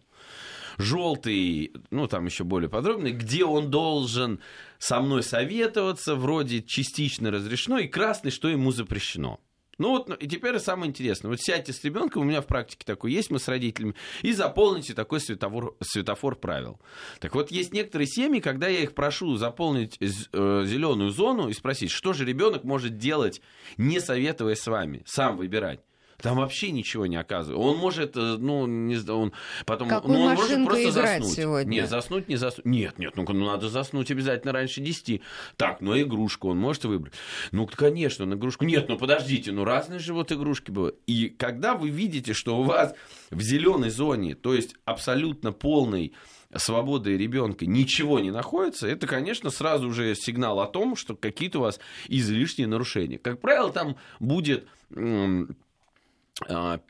[0.78, 4.40] Желтый, ну там еще более подробный, где он должен
[4.78, 9.40] со мной советоваться, вроде частично разрешено, и красный, что ему запрещено.
[9.78, 11.30] Ну вот, и теперь самое интересное.
[11.30, 14.94] Вот сядьте с ребенком, у меня в практике такой есть, мы с родителями, и заполните
[14.94, 16.80] такой светофор, светофор правил.
[17.20, 20.06] Так вот, есть некоторые семьи, когда я их прошу заполнить э,
[20.66, 23.42] зеленую зону и спросить, что же ребенок может делать,
[23.78, 25.82] не советуя с вами, сам выбирать.
[26.22, 27.64] Там вообще ничего не оказывает.
[27.64, 29.34] Он может, э, ну, не он
[29.68, 31.32] потом, Какую ну, он может просто заснуть.
[31.32, 31.70] Сегодня?
[31.70, 32.66] Нет, заснуть, не заснуть.
[32.66, 35.22] Нет, нет, ну, ну надо заснуть обязательно раньше 10.
[35.58, 37.14] Так, ну игрушку он может выбрать.
[37.52, 38.66] Ну, конечно, на игрушку.
[38.66, 40.98] Нет, ну подождите, ну разные же вот игрушки бывают.
[41.06, 42.96] И когда вы видите, что у вас
[43.30, 46.14] в зеленой зоне, то есть абсолютно полный
[46.56, 51.62] свободы ребенка ничего не находится, это, конечно, сразу же сигнал о том, что какие-то у
[51.62, 53.20] вас излишние нарушения.
[53.20, 54.68] Как правило, там будет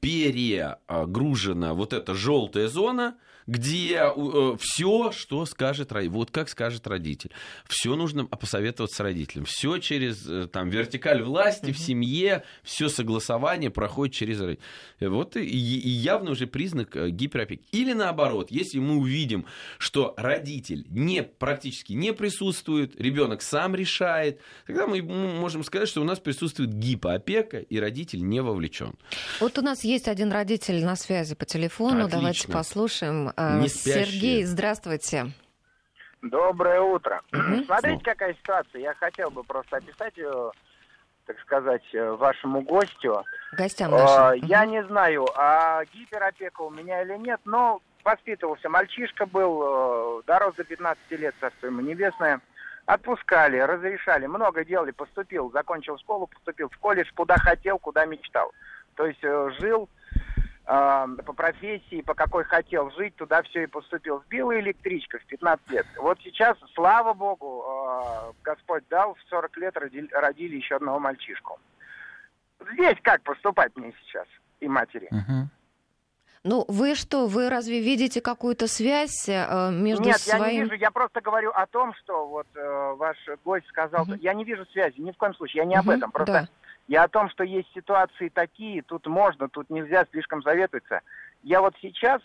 [0.01, 3.15] перегружена вот эта желтая зона,
[3.47, 7.31] где э, все, что скажет родитель, вот как скажет родитель,
[7.65, 13.69] все нужно посоветоваться с родителем, все через э, там вертикаль власти в семье, все согласование
[13.71, 14.59] проходит через родителей.
[14.99, 17.63] Вот и, и явно уже признак э, гиперопеки.
[17.71, 19.45] Или наоборот, если мы увидим,
[19.77, 26.05] что родитель не, практически не присутствует, ребенок сам решает, тогда мы можем сказать, что у
[26.05, 28.95] нас присутствует гипоопека, и родитель не вовлечен.
[29.39, 32.19] Вот у нас есть один родитель на связи по телефону, Отлично.
[32.19, 33.31] давайте послушаем.
[33.37, 35.27] Э, Не Сергей, здравствуйте.
[36.23, 37.21] Доброе утро.
[37.31, 37.65] Угу.
[37.65, 38.81] Смотрите, какая ситуация.
[38.81, 40.51] Я хотел бы просто описать ее,
[41.27, 43.23] так сказать, э, вашему гостю.
[43.53, 44.43] Гостям нашим.
[44.47, 44.71] Я угу.
[44.71, 48.69] не знаю, а гиперопека у меня или нет, но воспитывался.
[48.69, 52.41] Мальчишка был, э, дорос до 15 лет, царство ему небесное.
[52.87, 58.51] Отпускали, разрешали, много делали, поступил, закончил школу, поступил в колледж, куда хотел, куда мечтал.
[58.95, 59.21] То есть
[59.59, 59.89] жил
[60.67, 64.21] по профессии, по какой хотел жить, туда все и поступил.
[64.25, 65.85] Сбила электричка в 15 лет.
[65.97, 71.57] Вот сейчас, слава богу, э, Господь дал, в 40 лет родили, родили еще одного мальчишку.
[72.73, 74.27] Здесь как поступать мне сейчас
[74.59, 75.07] и матери?
[75.09, 75.49] Угу.
[76.43, 80.43] Ну, вы что, вы разве видите какую-то связь э, между Нет, своим...
[80.43, 84.15] я не вижу, я просто говорю о том, что вот э, ваш гость сказал, угу.
[84.15, 86.47] я не вижу связи, ни в коем случае, я не угу, об этом, просто да.
[86.87, 91.01] Я о том, что есть ситуации такие, тут можно, тут нельзя слишком советоваться.
[91.43, 92.21] Я вот сейчас,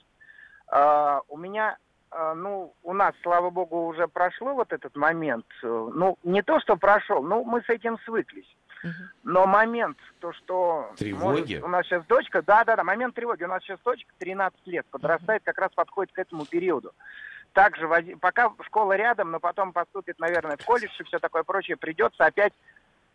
[0.70, 1.76] э, у меня,
[2.12, 5.46] э, ну, у нас, слава богу, уже прошло вот этот момент.
[5.62, 8.48] Ну, не то, что прошел, ну, мы с этим свыклись.
[9.22, 10.90] Но момент, то, что...
[10.96, 11.54] Тревоги?
[11.54, 13.44] Может, у нас сейчас дочка, да-да-да, момент тревоги.
[13.44, 16.92] У нас сейчас дочка 13 лет, подрастает, как раз подходит к этому периоду.
[17.52, 17.88] Также,
[18.20, 22.54] пока школа рядом, но потом поступит, наверное, в колледж и все такое прочее, придется опять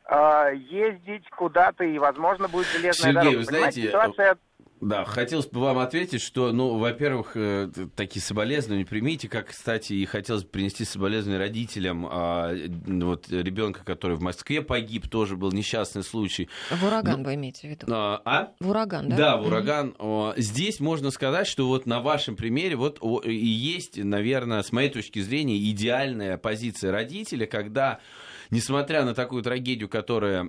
[0.09, 3.37] э, ездить куда-то, и, возможно, будет железная Сергей, дорога.
[3.37, 4.37] вы знаете, ситуация...
[4.79, 10.05] Да, хотелось бы вам ответить, что, ну, во-первых, э, такие соболезнования примите, как, кстати, и
[10.05, 12.53] хотелось бы принести соболезнования родителям а,
[12.85, 16.47] вот ребенка, который в Москве погиб, тоже был несчастный случай.
[16.69, 17.25] В ураган Но...
[17.25, 17.87] вы имеете в виду?
[17.89, 18.21] А?
[18.23, 18.51] а?
[18.59, 19.15] В ураган, да?
[19.15, 19.95] Да, в ураган.
[19.97, 20.33] Mm-hmm.
[20.37, 25.19] Здесь можно сказать, что вот на вашем примере вот и есть, наверное, с моей точки
[25.19, 27.99] зрения, идеальная позиция родителя, когда
[28.51, 30.45] несмотря на такую трагедию, которая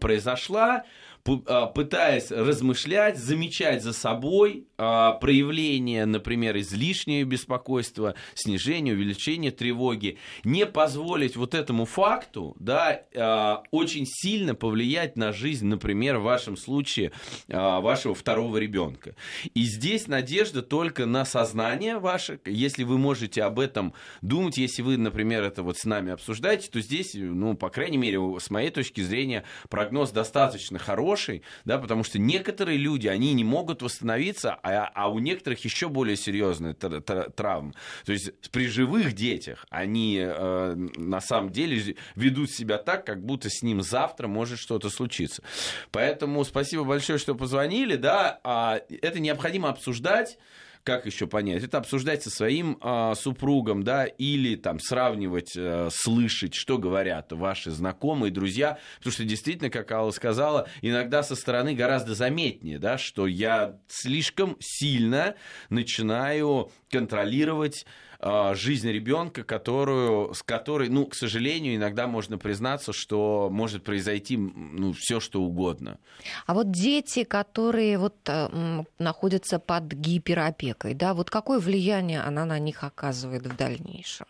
[0.00, 0.84] произошла, а,
[1.26, 11.36] пытаясь размышлять, замечать за собой а, проявление, например, излишнего беспокойства, снижения, увеличения тревоги, не позволить
[11.36, 17.12] вот этому факту да, а, очень сильно повлиять на жизнь, например, в вашем случае
[17.48, 19.14] вашего второго ребенка.
[19.54, 24.96] И здесь надежда только на сознание ваше, если вы можете об этом думать, если вы,
[24.96, 29.00] например, это вот с нами обсуждаете, то здесь ну, по крайней мере, с моей точки
[29.00, 31.15] зрения, прогноз достаточно хороший,
[31.64, 36.16] да, потому что некоторые люди, они не могут восстановиться, а, а у некоторых еще более
[36.16, 37.72] серьезные травмы.
[38.04, 43.48] То есть при живых детях они э, на самом деле ведут себя так, как будто
[43.50, 45.42] с ним завтра может что-то случиться.
[45.90, 50.38] Поэтому спасибо большое, что позвонили, да, а это необходимо обсуждать
[50.86, 51.64] как еще понять?
[51.64, 57.72] Это обсуждать со своим э, супругом, да, или там сравнивать, э, слышать, что говорят ваши
[57.72, 63.26] знакомые, друзья, потому что действительно, как Алла сказала, иногда со стороны гораздо заметнее, да, что
[63.26, 65.34] я слишком сильно
[65.70, 67.84] начинаю контролировать
[68.20, 74.92] жизнь ребенка, которую, с которой, ну, к сожалению, иногда можно признаться, что может произойти ну,
[74.92, 75.98] все что угодно.
[76.46, 82.58] А вот дети, которые вот э, находятся под гиперопекой, да, вот какое влияние она на
[82.58, 84.26] них оказывает в дальнейшем?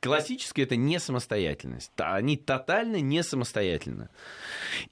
[0.00, 1.90] Классически это не самостоятельность.
[1.96, 4.08] Они тотально не самостоятельны.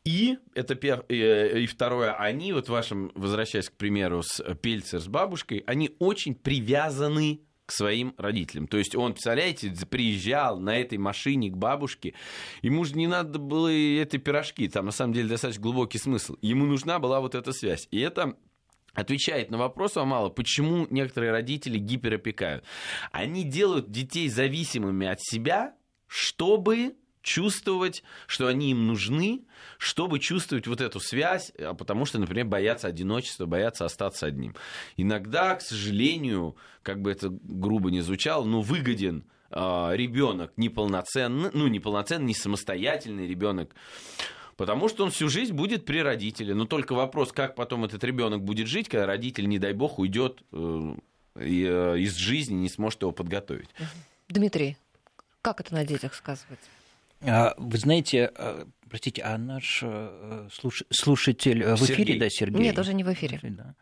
[0.05, 1.05] И это пер...
[1.09, 6.35] Э, и второе, они, вот вашим, возвращаясь к примеру с Пельцер с бабушкой, они очень
[6.35, 8.67] привязаны к своим родителям.
[8.67, 12.15] То есть он, представляете, приезжал на этой машине к бабушке,
[12.63, 16.37] ему же не надо было эти пирожки, там на самом деле достаточно глубокий смысл.
[16.43, 17.89] Ему нужна была вот эта связь.
[17.91, 18.37] И это
[18.93, 22.65] отвечает на вопрос вам мало, почему некоторые родители гиперопекают.
[23.13, 25.75] Они делают детей зависимыми от себя,
[26.07, 29.43] чтобы чувствовать, что они им нужны,
[29.79, 34.55] чтобы чувствовать вот эту связь, а потому что, например, боятся одиночества, боятся остаться одним.
[34.97, 41.67] Иногда, к сожалению, как бы это грубо не звучало, но выгоден э, ребенок неполноценный, ну,
[41.67, 43.75] неполноценный, не самостоятельный ребенок,
[44.57, 46.55] Потому что он всю жизнь будет при родителе.
[46.55, 50.45] Но только вопрос, как потом этот ребенок будет жить, когда родитель, не дай бог, уйдет
[50.53, 50.95] э,
[51.35, 53.69] э, из жизни, не сможет его подготовить.
[54.29, 54.77] Дмитрий,
[55.43, 56.69] как это на детях сказывается?
[57.27, 60.49] А, вы знаете, а, простите, а наш э,
[60.91, 62.19] слушатель в эфире, Сергей.
[62.19, 62.61] да, Сергей?
[62.61, 63.41] Нет, уже не в эфире.
[63.43, 63.75] Да.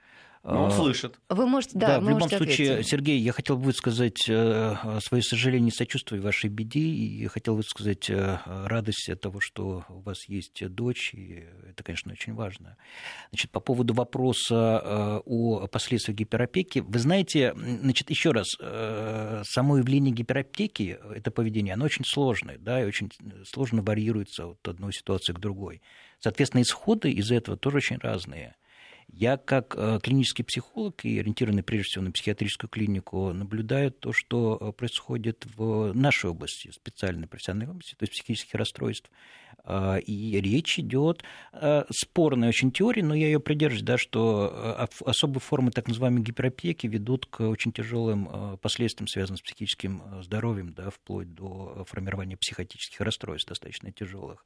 [0.44, 1.20] Но ну, он а, слышит.
[1.28, 2.90] Вы можете, да, да в любом случае, ответить.
[2.90, 8.10] Сергей, я хотел бы высказать э, свое сожаление и сочувствие вашей беде, и хотел высказать
[8.10, 12.76] э, радость от того, что у вас есть дочь, и это, конечно, очень важно.
[13.30, 18.48] Значит, по поводу вопроса э, о последствиях гиперопеки, вы знаете, значит, еще раз,
[19.48, 23.12] само явление гиперопеки, это поведение, оно очень сложное, да, и очень
[23.46, 25.82] сложно варьируется от одной ситуации к другой.
[26.18, 28.56] Соответственно, исходы из этого тоже очень разные.
[29.12, 34.56] Я как э, клинический психолог и ориентированный прежде всего на психиатрическую клинику наблюдаю то, что
[34.58, 39.10] э, происходит в нашей области, специальной профессиональной области, то есть психических расстройств.
[39.64, 41.22] А, и речь идет
[41.52, 46.22] о спорной очень теории, но я ее придерживаюсь, да, что э, особые формы так называемой
[46.22, 53.00] гиперопеки ведут к очень тяжелым последствиям, связанным с психическим здоровьем, да, вплоть до формирования психотических
[53.00, 54.44] расстройств достаточно тяжелых.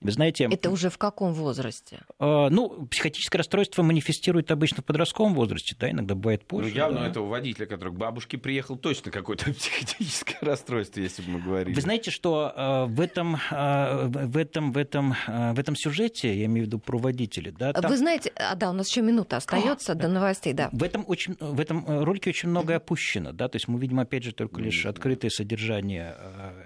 [0.00, 0.48] Вы знаете...
[0.50, 2.00] Это уже в каком возрасте?
[2.18, 6.70] А, ну, психотическое расстройство манифестирует обычно в подростковом возрасте, да, иногда бывает ну, позже.
[6.70, 7.08] Ну, явно да.
[7.08, 11.74] этого водителя, который к бабушке приехал, точно какое-то психотическое расстройство, если бы мы говорили.
[11.74, 16.64] Вы знаете, что в, этом, в, этом, в, этом, э, в этом сюжете, я имею
[16.64, 17.90] в виду про водителей, да, там...
[17.90, 20.68] Вы знаете, а, да, у нас еще минута остается до новостей, да.
[20.72, 24.24] В этом, очень, в этом ролике очень многое опущено, да, то есть мы видим, опять
[24.24, 26.16] же, только лишь открытое содержание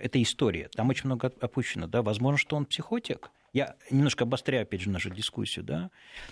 [0.01, 0.69] этой истории.
[0.75, 5.11] Там очень много опущено, да, возможно, что он психотик, я немножко обостряю, опять же, нашу
[5.11, 5.91] дискуссию, да.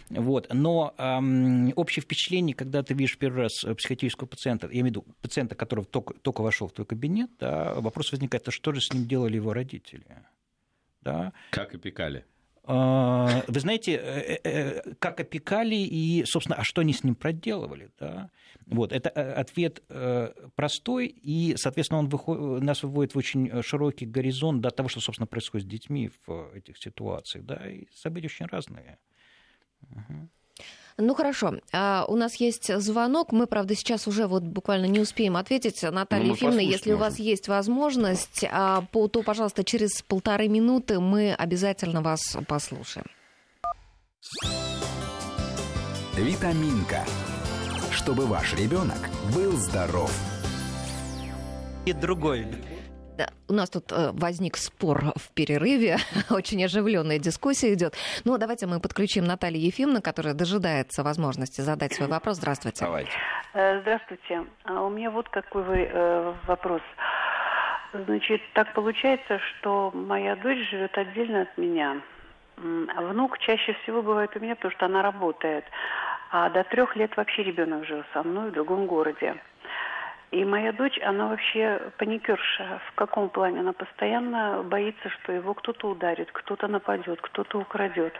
[0.08, 0.48] Вот.
[0.52, 5.04] Но эм, общее впечатление, когда ты видишь первый раз психиатрического пациента, я имею в виду
[5.20, 8.92] пациента, который только, только вошел в твой кабинет, да, вопрос возникает, а что же с
[8.92, 10.06] ним делали его родители?
[11.08, 11.32] Да?
[11.50, 12.24] Как опекали?
[12.64, 17.14] А, вы знаете, э, э, э, как опекали и, собственно, а что они с ним
[17.14, 17.90] проделывали?
[17.98, 18.30] Да?
[18.66, 19.82] Вот, это ответ
[20.54, 25.26] простой, и, соответственно, он выходит, нас выводит в очень широкий горизонт до того, что, собственно,
[25.26, 27.46] происходит с детьми в этих ситуациях.
[27.46, 27.56] Да?
[27.70, 28.98] И события очень разные.
[29.90, 30.28] Угу.
[31.00, 35.36] Ну хорошо, а, у нас есть звонок, мы, правда, сейчас уже вот буквально не успеем
[35.36, 35.80] ответить.
[35.82, 37.00] Наталья ну, Ефимовна, если можем.
[37.00, 43.06] у вас есть возможность, а, то, пожалуйста, через полторы минуты мы обязательно вас послушаем.
[46.16, 47.04] Витаминка.
[47.92, 50.12] Чтобы ваш ребенок был здоров.
[51.86, 52.44] И другой
[53.48, 55.96] у нас тут э, возник спор в перерыве,
[56.30, 57.94] очень оживленная дискуссия идет.
[58.24, 62.36] Ну, давайте мы подключим Наталью Ефимовну, которая дожидается возможности задать свой вопрос.
[62.36, 62.84] Здравствуйте.
[62.84, 63.10] Давайте.
[63.54, 64.44] Э, здравствуйте.
[64.64, 66.82] А у меня вот какой вы, э, вопрос.
[67.92, 72.02] Значит, так получается, что моя дочь живет отдельно от меня.
[72.56, 75.64] Внук чаще всего бывает у меня, потому что она работает.
[76.30, 79.36] А до трех лет вообще ребенок жил со мной в другом городе.
[80.30, 82.80] И моя дочь, она вообще паникерша.
[82.88, 83.60] В каком плане?
[83.60, 88.12] Она постоянно боится, что его кто-то ударит, кто-то нападет, кто-то украдет.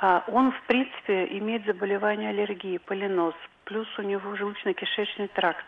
[0.00, 3.34] А он, в принципе, имеет заболевание аллергии, полиноз,
[3.64, 5.66] плюс у него желудочно-кишечный тракт.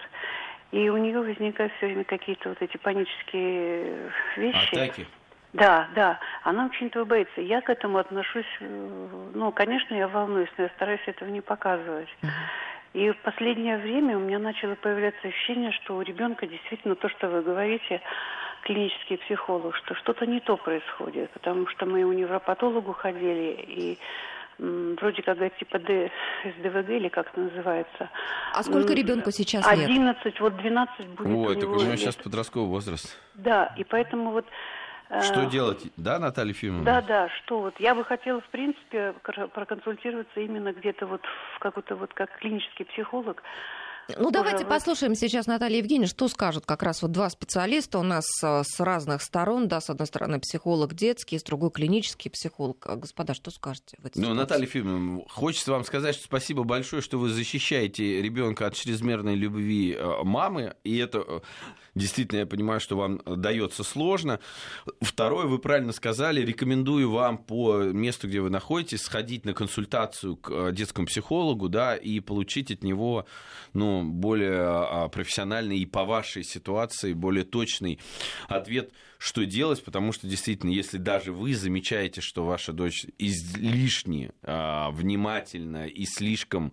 [0.72, 4.74] И у нее возникают все время какие-то вот эти панические вещи.
[4.74, 5.06] Атаки?
[5.52, 6.18] Да, да.
[6.42, 7.40] Она очень этого боится.
[7.40, 12.08] Я к этому отношусь, э, ну, конечно, я волнуюсь, но я стараюсь этого не показывать.
[12.96, 17.28] И в последнее время у меня начало появляться ощущение, что у ребенка действительно то, что
[17.28, 18.00] вы говорите,
[18.62, 23.98] клинический психолог, что что-то не то происходит, потому что мы у невропатологу ходили, и
[24.58, 26.10] вроде как типа Д,
[26.42, 28.08] СДВГ или как это называется.
[28.54, 29.90] А сколько ребенку сейчас лет?
[29.90, 32.00] 11, вот 12 будет Ой, у так него у него лет.
[32.00, 33.20] сейчас подростковый возраст.
[33.34, 34.46] Да, и поэтому вот...
[35.10, 35.82] э, Что делать?
[35.96, 36.84] Да, Наталья Ефимовна?
[36.84, 37.74] Да, да, что вот.
[37.80, 39.14] Я бы хотела, в принципе,
[39.54, 41.22] проконсультироваться именно где-то вот
[41.56, 43.42] в какой-то вот как клинический психолог.
[44.18, 48.04] Ну, давайте вот- послушаем сейчас Наталья Евгеньевна, что скажут как раз вот два специалиста у
[48.04, 52.86] нас э, с разных сторон, да, с одной стороны психолог детский, с другой клинический психолог.
[52.86, 54.38] А, Господа, что скажете в этой Ну, ситуации?
[54.40, 59.94] Наталья Ефимовна, хочется вам сказать, что спасибо большое, что вы защищаете ребенка от чрезмерной любви
[59.98, 61.40] э, мамы, и это э,
[61.96, 64.38] действительно, я понимаю, что вам дается сложно.
[65.00, 70.50] Второе, вы правильно сказали, рекомендую вам по месту, где вы находитесь, сходить на консультацию к
[70.50, 73.26] э, детскому психологу, да, и получить от него,
[73.72, 77.98] ну, более а, профессиональный и по вашей ситуации более точный
[78.48, 84.90] ответ, что делать, потому что действительно, если даже вы замечаете, что ваша дочь излишне а,
[84.90, 86.72] внимательна и слишком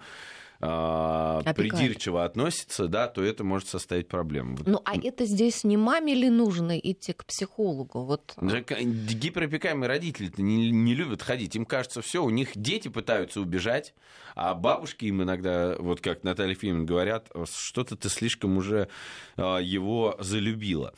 [0.66, 1.56] а, Опекает.
[1.58, 4.58] придирчиво относится, да, то это может составить проблему.
[4.66, 8.06] Ну, а это здесь не маме ли нужно идти к психологу?
[8.06, 11.56] Вот Гиперопекаемые родители не, не любят ходить.
[11.56, 13.94] Им кажется, все, у них дети пытаются убежать,
[14.36, 18.88] а бабушки им иногда, вот как Наталья Ефимовна говорят, что-то ты слишком уже
[19.36, 20.94] а, его залюбила.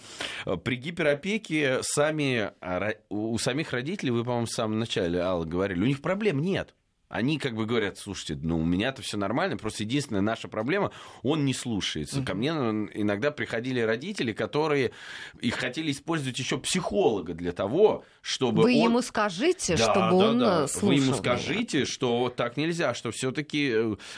[0.45, 5.81] А, При гиперопеке сами, а, у самих родителей, вы, по-моему, в самом начале, Алла, говорили,
[5.81, 6.75] у них проблем нет.
[7.07, 10.91] Они как бы говорят, слушайте, ну у меня-то все нормально, просто единственная наша проблема,
[11.21, 12.23] он не слушается.
[12.23, 14.91] Ко мне иногда приходили родители, которые
[15.39, 18.89] и хотели использовать еще психолога для того, чтобы вы он...
[18.89, 20.63] ему скажите, Да, чтобы да, он да.
[20.63, 20.87] э, слушал.
[20.89, 23.71] Вы ему скажите, что так нельзя, что все-таки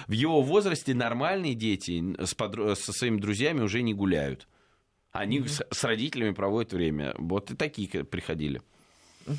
[0.07, 4.47] в его возрасте нормальные дети с подро- со своими друзьями уже не гуляют.
[5.11, 7.13] Они с, с родителями проводят время.
[7.17, 8.61] Вот и такие приходили.
[9.25, 9.33] Э,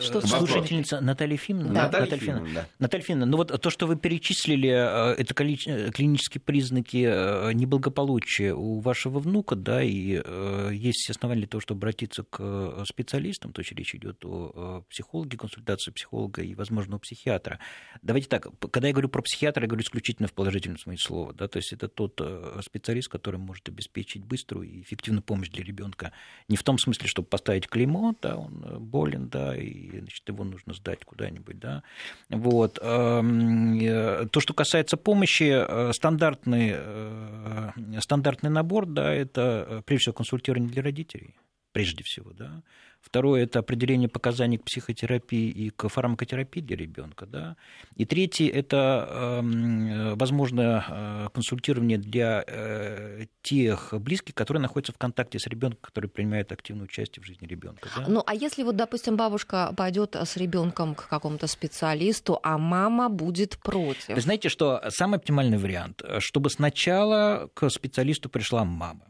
[0.00, 1.72] Что Слушательница Наталья Ефимовна?
[1.72, 1.82] Да.
[1.84, 2.68] Наталья Наталья Ефимовна, да.
[2.78, 8.54] Наталья Ефимовна, ну вот то, что вы перечислили, э, это э, клинические признаки э, неблагополучия
[8.54, 13.52] у вашего внука, да, и э, есть основания для того, чтобы обратиться к э, специалистам,
[13.52, 17.58] то есть речь идет о э, психологе, консультации психолога и, возможно, у психиатра.
[18.02, 21.48] Давайте так, когда я говорю про психиатра, я говорю исключительно в положительном смысле слова, да,
[21.48, 26.12] то есть это тот э, специалист, который может обеспечить быструю и эффективную помощь для ребенка.
[26.48, 30.44] Не в том смысле, чтобы поставить клеймо, да, он э, болен, да, и значит, его
[30.44, 31.82] нужно сдать куда-нибудь, да.
[32.30, 32.78] Вот.
[32.80, 37.70] Эм, э, То, что касается помощи, э, стандартный, э,
[38.00, 41.34] стандартный набор, да, это прежде всего консультирование для родителей,
[41.76, 42.62] прежде всего, да.
[43.02, 47.26] Второе– это определение показаний к психотерапии и к фармакотерапии для ребенка.
[47.26, 47.56] Да?
[47.94, 55.38] И третье– это, эм, возможно, э, консультирование для э, тех близких, которые находятся в контакте
[55.38, 57.88] с ребенком, который принимает активное участие в жизни ребенка.
[57.94, 58.06] Да?
[58.08, 63.58] Ну, а если вот, допустим, бабушка пойдет с ребенком к какому-то специалисту, а мама будет
[63.58, 64.08] против?
[64.08, 69.02] Вы знаете, что самый оптимальный вариант, чтобы сначала к специалисту пришла мама.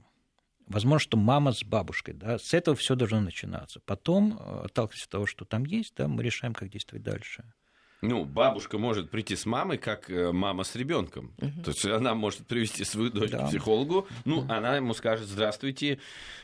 [0.66, 3.80] Возможно, что мама с бабушкой, да, с этого все должно начинаться.
[3.80, 7.44] Потом, э, отталкиваясь от того, что там есть, да, мы решаем, как действовать дальше.
[8.08, 11.32] Ну, бабушка может прийти с мамой, как э, мама с ребенком.
[11.64, 13.38] То есть она может привести свою дочь Да.
[13.44, 14.06] к психологу.
[14.24, 15.98] Ну, она ему скажет: Здравствуйте,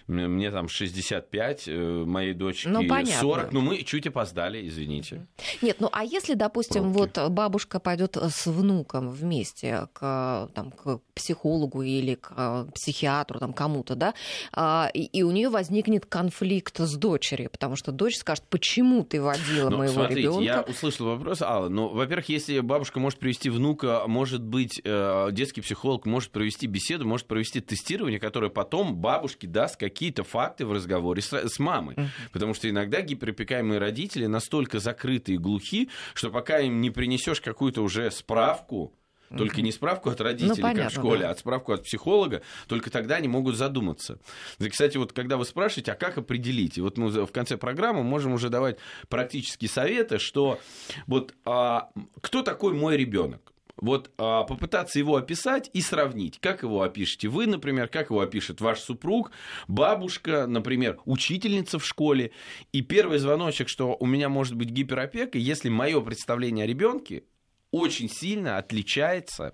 [0.07, 3.21] мне там 65, э, моей дочке Ну, понятно.
[3.21, 3.53] 40.
[3.53, 5.27] Ну, мы чуть опоздали, извините.
[5.63, 7.19] Нет, ну а если, допустим, Пробки.
[7.21, 13.53] вот бабушка пойдет с внуком вместе к, там, к психологу или к э, психиатру, там,
[13.53, 14.15] кому-то, да,
[14.53, 19.21] а, и, и у нее возникнет конфликт с дочерью, потому что дочь скажет, почему ты
[19.23, 20.43] водила Ну, моего смотрите, ребенка?
[20.43, 26.07] я услышал вопрос, Ну, во-первых, если бабушка может привести внука, может быть, э, детский психолог
[26.07, 31.33] может провести беседу, может провести тестирование, которое потом бабушке даст какие-то факты в разговоре с,
[31.33, 31.97] с мамой.
[32.33, 37.83] Потому что иногда гиперопекаемые родители настолько закрыты и глухи, что пока им не принесешь какую-то
[37.83, 38.93] уже справку,
[39.37, 41.31] только не справку от родителей, как понятно, в школе, да.
[41.31, 44.19] а справку от психолога, только тогда они могут задуматься.
[44.59, 46.79] Да, кстати, вот когда вы спрашиваете, а как определить?
[46.79, 48.79] И вот мы в конце программы можем уже давать
[49.09, 50.61] практические советы, что
[51.07, 53.53] вот а, кто такой мой ребенок?
[53.77, 56.39] Вот а, попытаться его описать и сравнить.
[56.41, 59.33] Как его опишете вы, например, как его опишет ваш супруг,
[59.67, 62.33] бабушка, например, учительница в школе.
[62.73, 67.25] И первый звоночек, что у меня может быть гиперопека, если мое представление о ребенке
[67.73, 69.53] очень сильно отличается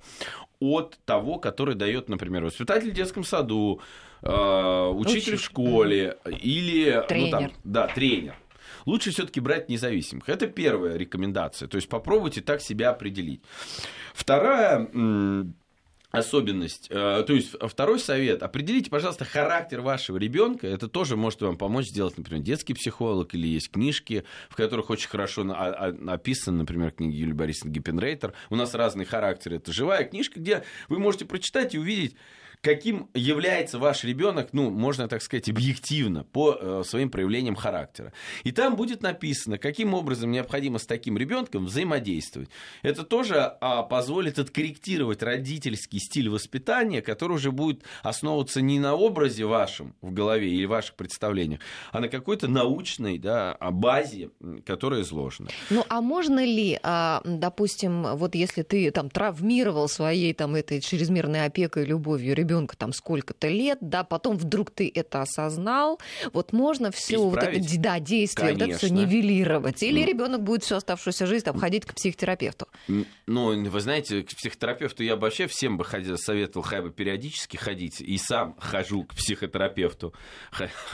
[0.60, 3.80] от того, который дает, например, воспитатель в детском саду,
[4.22, 4.28] э,
[4.94, 5.36] учитель Учитель.
[5.36, 7.24] в школе или тренер.
[7.24, 8.34] Ну, там, да, тренер.
[8.86, 10.28] Лучше все-таки брать независимых.
[10.28, 11.68] Это первая рекомендация.
[11.68, 13.42] То есть попробуйте так себя определить.
[14.14, 14.88] Вторая
[16.10, 16.88] особенность.
[16.90, 18.42] Э, то есть второй совет.
[18.42, 20.66] Определите, пожалуйста, характер вашего ребенка.
[20.66, 25.08] Это тоже может вам помочь сделать, например, детский психолог или есть книжки, в которых очень
[25.08, 28.32] хорошо написано, например, книги Юлии Борисовны Гиппенрейтер.
[28.50, 29.56] У нас разные характеры.
[29.56, 32.16] Это живая книжка, где вы можете прочитать и увидеть,
[32.60, 38.12] каким является ваш ребенок, ну, можно так сказать, объективно, по э, своим проявлениям характера.
[38.44, 42.48] И там будет написано, каким образом необходимо с таким ребенком взаимодействовать.
[42.82, 49.44] Это тоже а, позволит откорректировать родительский стиль воспитания, который уже будет основываться не на образе
[49.44, 51.60] вашем в голове или ваших представлениях,
[51.92, 54.30] а на какой-то научной да, базе,
[54.66, 55.48] которая изложена.
[55.70, 61.44] Ну, а можно ли, а, допустим, вот если ты там травмировал своей там этой чрезмерной
[61.44, 66.00] опекой, любовью ребенка, ребенка там сколько-то лет, да, потом вдруг ты это осознал,
[66.32, 69.82] вот можно все вот это да, действие, вот это все нивелировать.
[69.82, 72.68] Или ребенок будет всю оставшуюся жизнь там, ходить к психотерапевту.
[73.26, 78.00] Ну, вы знаете, к психотерапевту я вообще всем бы ходил, советовал хотя бы периодически ходить,
[78.00, 80.14] и сам хожу к психотерапевту.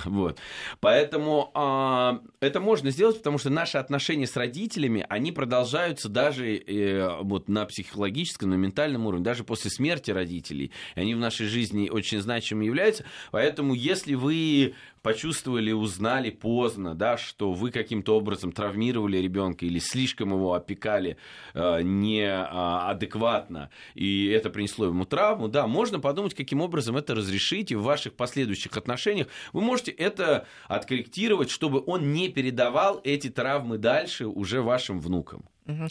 [0.04, 0.38] Вот.
[0.80, 7.22] Поэтому а, это можно сделать, потому что наши отношения с родителями, они продолжаются даже э,
[7.22, 10.72] вот, на психологическом, на ментальном уровне, даже после смерти родителей.
[10.94, 13.04] Они в нашей нашей жизни очень значимым является.
[13.30, 14.74] Поэтому, если вы
[15.04, 21.18] почувствовали, узнали поздно, да, что вы каким-то образом травмировали ребенка или слишком его опекали
[21.52, 27.76] э, неадекватно, и это принесло ему травму, да, можно подумать, каким образом это разрешить, и
[27.76, 34.26] в ваших последующих отношениях вы можете это откорректировать, чтобы он не передавал эти травмы дальше
[34.26, 35.44] уже вашим внукам.
[35.66, 35.88] Угу.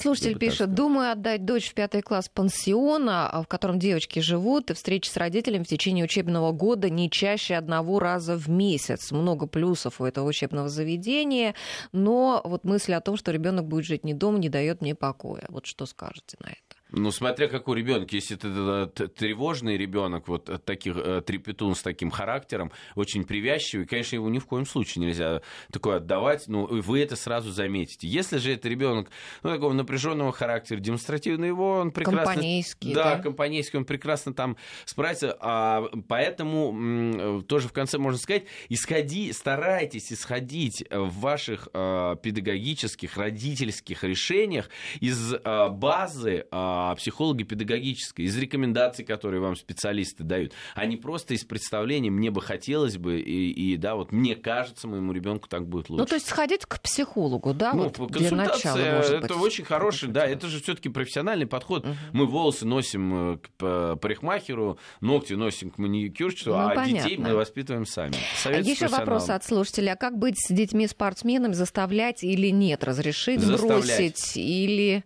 [0.00, 4.74] Слушатель пишет, думаю отдать дочь в пятый класс пансиона, а, в котором девочки живут, и
[4.74, 9.12] встречи с родителями в течение учебного года не чаще одного раза в месяц.
[9.12, 11.54] Много плюсов у этого учебного заведения,
[11.92, 15.46] но вот мысль о том, что ребенок будет жить не дома, не дает мне покоя.
[15.48, 16.67] Вот что скажете на это?
[16.90, 22.72] Ну, смотря какой ребенок, если это тревожный ребенок, вот таких э, трепетун с таким характером,
[22.94, 27.50] очень привязчивый, конечно, его ни в коем случае нельзя такое отдавать, но вы это сразу
[27.50, 28.08] заметите.
[28.08, 29.10] Если же это ребенок
[29.42, 32.24] ну, такого напряженного характера, демонстративный, его он прекрасно...
[32.24, 38.44] Компанейский, да, да, компанейский, он прекрасно там справится, а, поэтому тоже в конце можно сказать,
[38.70, 44.70] исходи, старайтесь исходить в ваших а, педагогических, родительских решениях
[45.00, 45.34] из
[45.70, 46.46] базы
[46.78, 52.30] а, психологи педагогической, из рекомендаций, которые вам специалисты дают, а не просто из представления «мне
[52.30, 56.02] бы хотелось бы», и, и да, вот «мне кажется, моему ребенку так будет лучше».
[56.02, 59.42] Ну, то есть сходить к психологу, да, ну, вот для начала, может это быть.
[59.42, 61.84] очень хороший, да, это же все таки профессиональный подход.
[61.84, 61.94] Угу.
[62.12, 67.08] Мы волосы носим э, к парикмахеру, ногти носим к маникюрщику, ну, а понятно.
[67.08, 68.14] детей мы воспитываем сами.
[68.44, 69.92] Еще вопрос от слушателя.
[69.92, 71.52] А как быть с детьми-спортсменами?
[71.52, 72.84] Заставлять или нет?
[72.84, 73.86] Разрешить, Заставлять.
[73.86, 75.04] бросить или...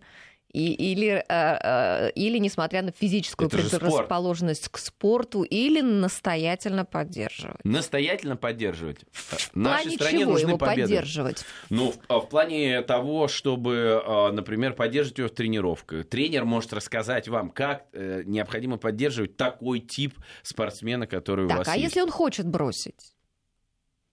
[0.53, 7.63] И, или, э, или, несмотря на физическую Это предрасположенность к спорту, или настоятельно поддерживать.
[7.63, 8.99] Настоятельно поддерживать.
[9.11, 10.81] В В Нашей плане стране чего нужны его победы.
[10.83, 11.45] поддерживать?
[11.69, 16.07] Ну, в, а в плане того, чтобы, а, например, поддерживать его в тренировках.
[16.07, 21.67] Тренер может рассказать вам, как э, необходимо поддерживать такой тип спортсмена, который так, у вас
[21.67, 21.85] а есть.
[21.85, 23.13] если он хочет бросить?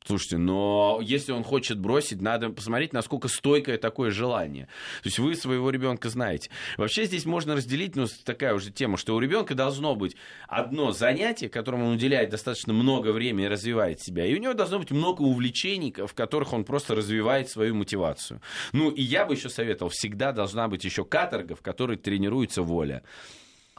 [0.05, 4.65] Слушайте, но если он хочет бросить, надо посмотреть, насколько стойкое такое желание.
[5.03, 6.51] То есть вы своего ребенка знаете.
[6.79, 10.17] Вообще здесь можно разделить, ну, такая уже тема, что у ребенка должно быть
[10.49, 14.79] одно занятие, которому он уделяет достаточно много времени и развивает себя, и у него должно
[14.79, 18.41] быть много увлечений, в которых он просто развивает свою мотивацию.
[18.73, 23.03] Ну, и я бы еще советовал, всегда должна быть еще каторга, в которой тренируется воля.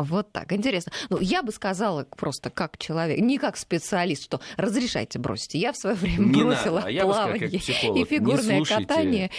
[0.04, 0.91] Вот так, интересно.
[1.10, 5.56] Ну, я бы сказала просто как человек, не как специалист, что разрешайте бросить.
[5.56, 7.02] Я в свое время не бросила надо.
[7.02, 9.32] А плавание сказала, и фигурное катание,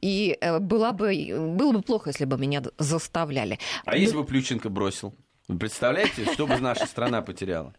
[0.00, 3.58] и э, было бы, было бы плохо, если бы меня заставляли.
[3.84, 5.14] А если бы Плющенко бросил?
[5.50, 7.74] Вы представляете, что бы наша страна потеряла?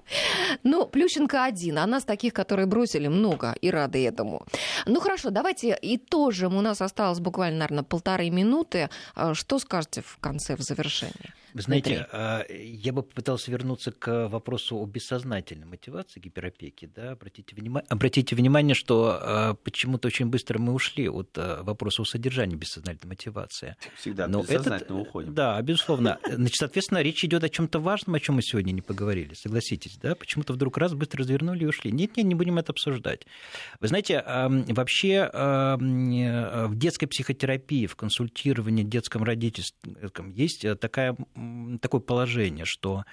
[0.63, 4.45] Ну, Плющенко один, а нас таких, которые бросили, много и рады этому.
[4.85, 6.57] Ну хорошо, давайте итожим.
[6.57, 8.89] У нас осталось буквально, наверное, полторы минуты.
[9.15, 11.33] А что скажете в конце, в завершении?
[11.53, 16.89] Вы знаете, а, я бы попытался вернуться к вопросу о бессознательной мотивации гиперопеки.
[16.93, 17.11] Да?
[17.11, 22.05] Обратите, внимание, обратите внимание, что а, почему-то очень быстро мы ушли от а, вопроса о
[22.05, 23.75] содержании бессознательной мотивации.
[23.95, 25.33] Всегда Но бессознательно этот, уходим.
[25.33, 26.19] Да, безусловно.
[26.25, 29.33] Значит, соответственно, речь идет о чем-то важном, о чем мы сегодня не поговорили.
[29.33, 30.15] Согласитесь, да?
[30.15, 31.91] Почему-то вдруг раз быстро развернули и ушли.
[31.91, 33.25] Нет, нет, не будем это обсуждать.
[33.79, 41.15] Вы знаете, вообще в детской психотерапии, в консультировании, детском родительском есть такая
[41.81, 43.03] такое положение, что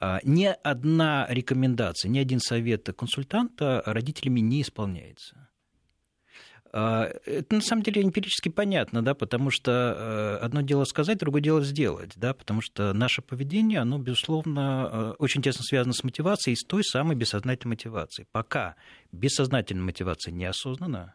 [0.00, 5.48] а, ни одна рекомендация, ни один совет консультанта родителями не исполняется.
[6.72, 11.40] А, это на самом деле эмпирически понятно, да, потому что э, одно дело сказать, другое
[11.40, 16.64] дело сделать, да, потому что наше поведение, оно, безусловно, очень тесно связано с мотивацией, с
[16.64, 18.26] той самой бессознательной мотивацией.
[18.32, 18.74] Пока
[19.12, 21.14] бессознательная мотивация не осознана,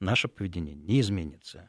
[0.00, 1.68] наше поведение не изменится.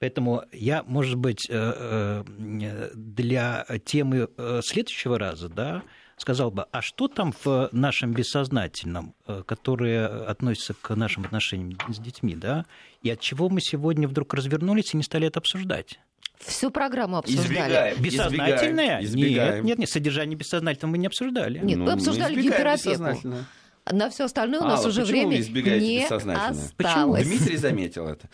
[0.00, 5.82] Поэтому я, может быть, э, э, для темы э, следующего раза, да,
[6.16, 9.14] сказал бы, а что там в нашем бессознательном,
[9.46, 12.66] которое относится к нашим отношениям с детьми, да,
[13.02, 16.00] и от чего мы сегодня вдруг развернулись и не стали это обсуждать?
[16.40, 17.46] Всю программу обсуждали.
[17.46, 19.02] Избегаем, Бессознательное?
[19.02, 19.54] Избегаем.
[19.56, 21.58] Нет, нет, нет, содержание бессознательного мы не обсуждали.
[21.58, 23.44] Нет, ну, мы обсуждали гиперопеку.
[23.92, 26.72] На все остальное у нас а, уже время не осталось.
[26.76, 27.16] Почему?
[27.16, 28.28] Дмитрий заметил это.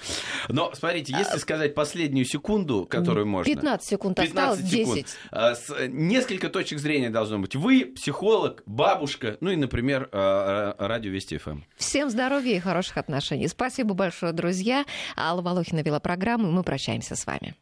[0.49, 3.53] Но смотрите, если сказать последнюю секуннду, которую можно...
[3.53, 4.97] 15 секунд 15 осталось, секунд.
[4.97, 5.07] 10.
[5.31, 5.55] А,
[5.89, 7.55] несколько точек зрения должно быть.
[7.55, 11.61] Вы, психолог, бабушка, ну и, например, а, радио Вести ФМ.
[11.77, 13.49] Всем здоровья и хороших отношений.
[13.49, 14.85] Спасибо большое, друзья.
[15.17, 17.55] Алла Волохина вела программу, и мы прощаемся с вами.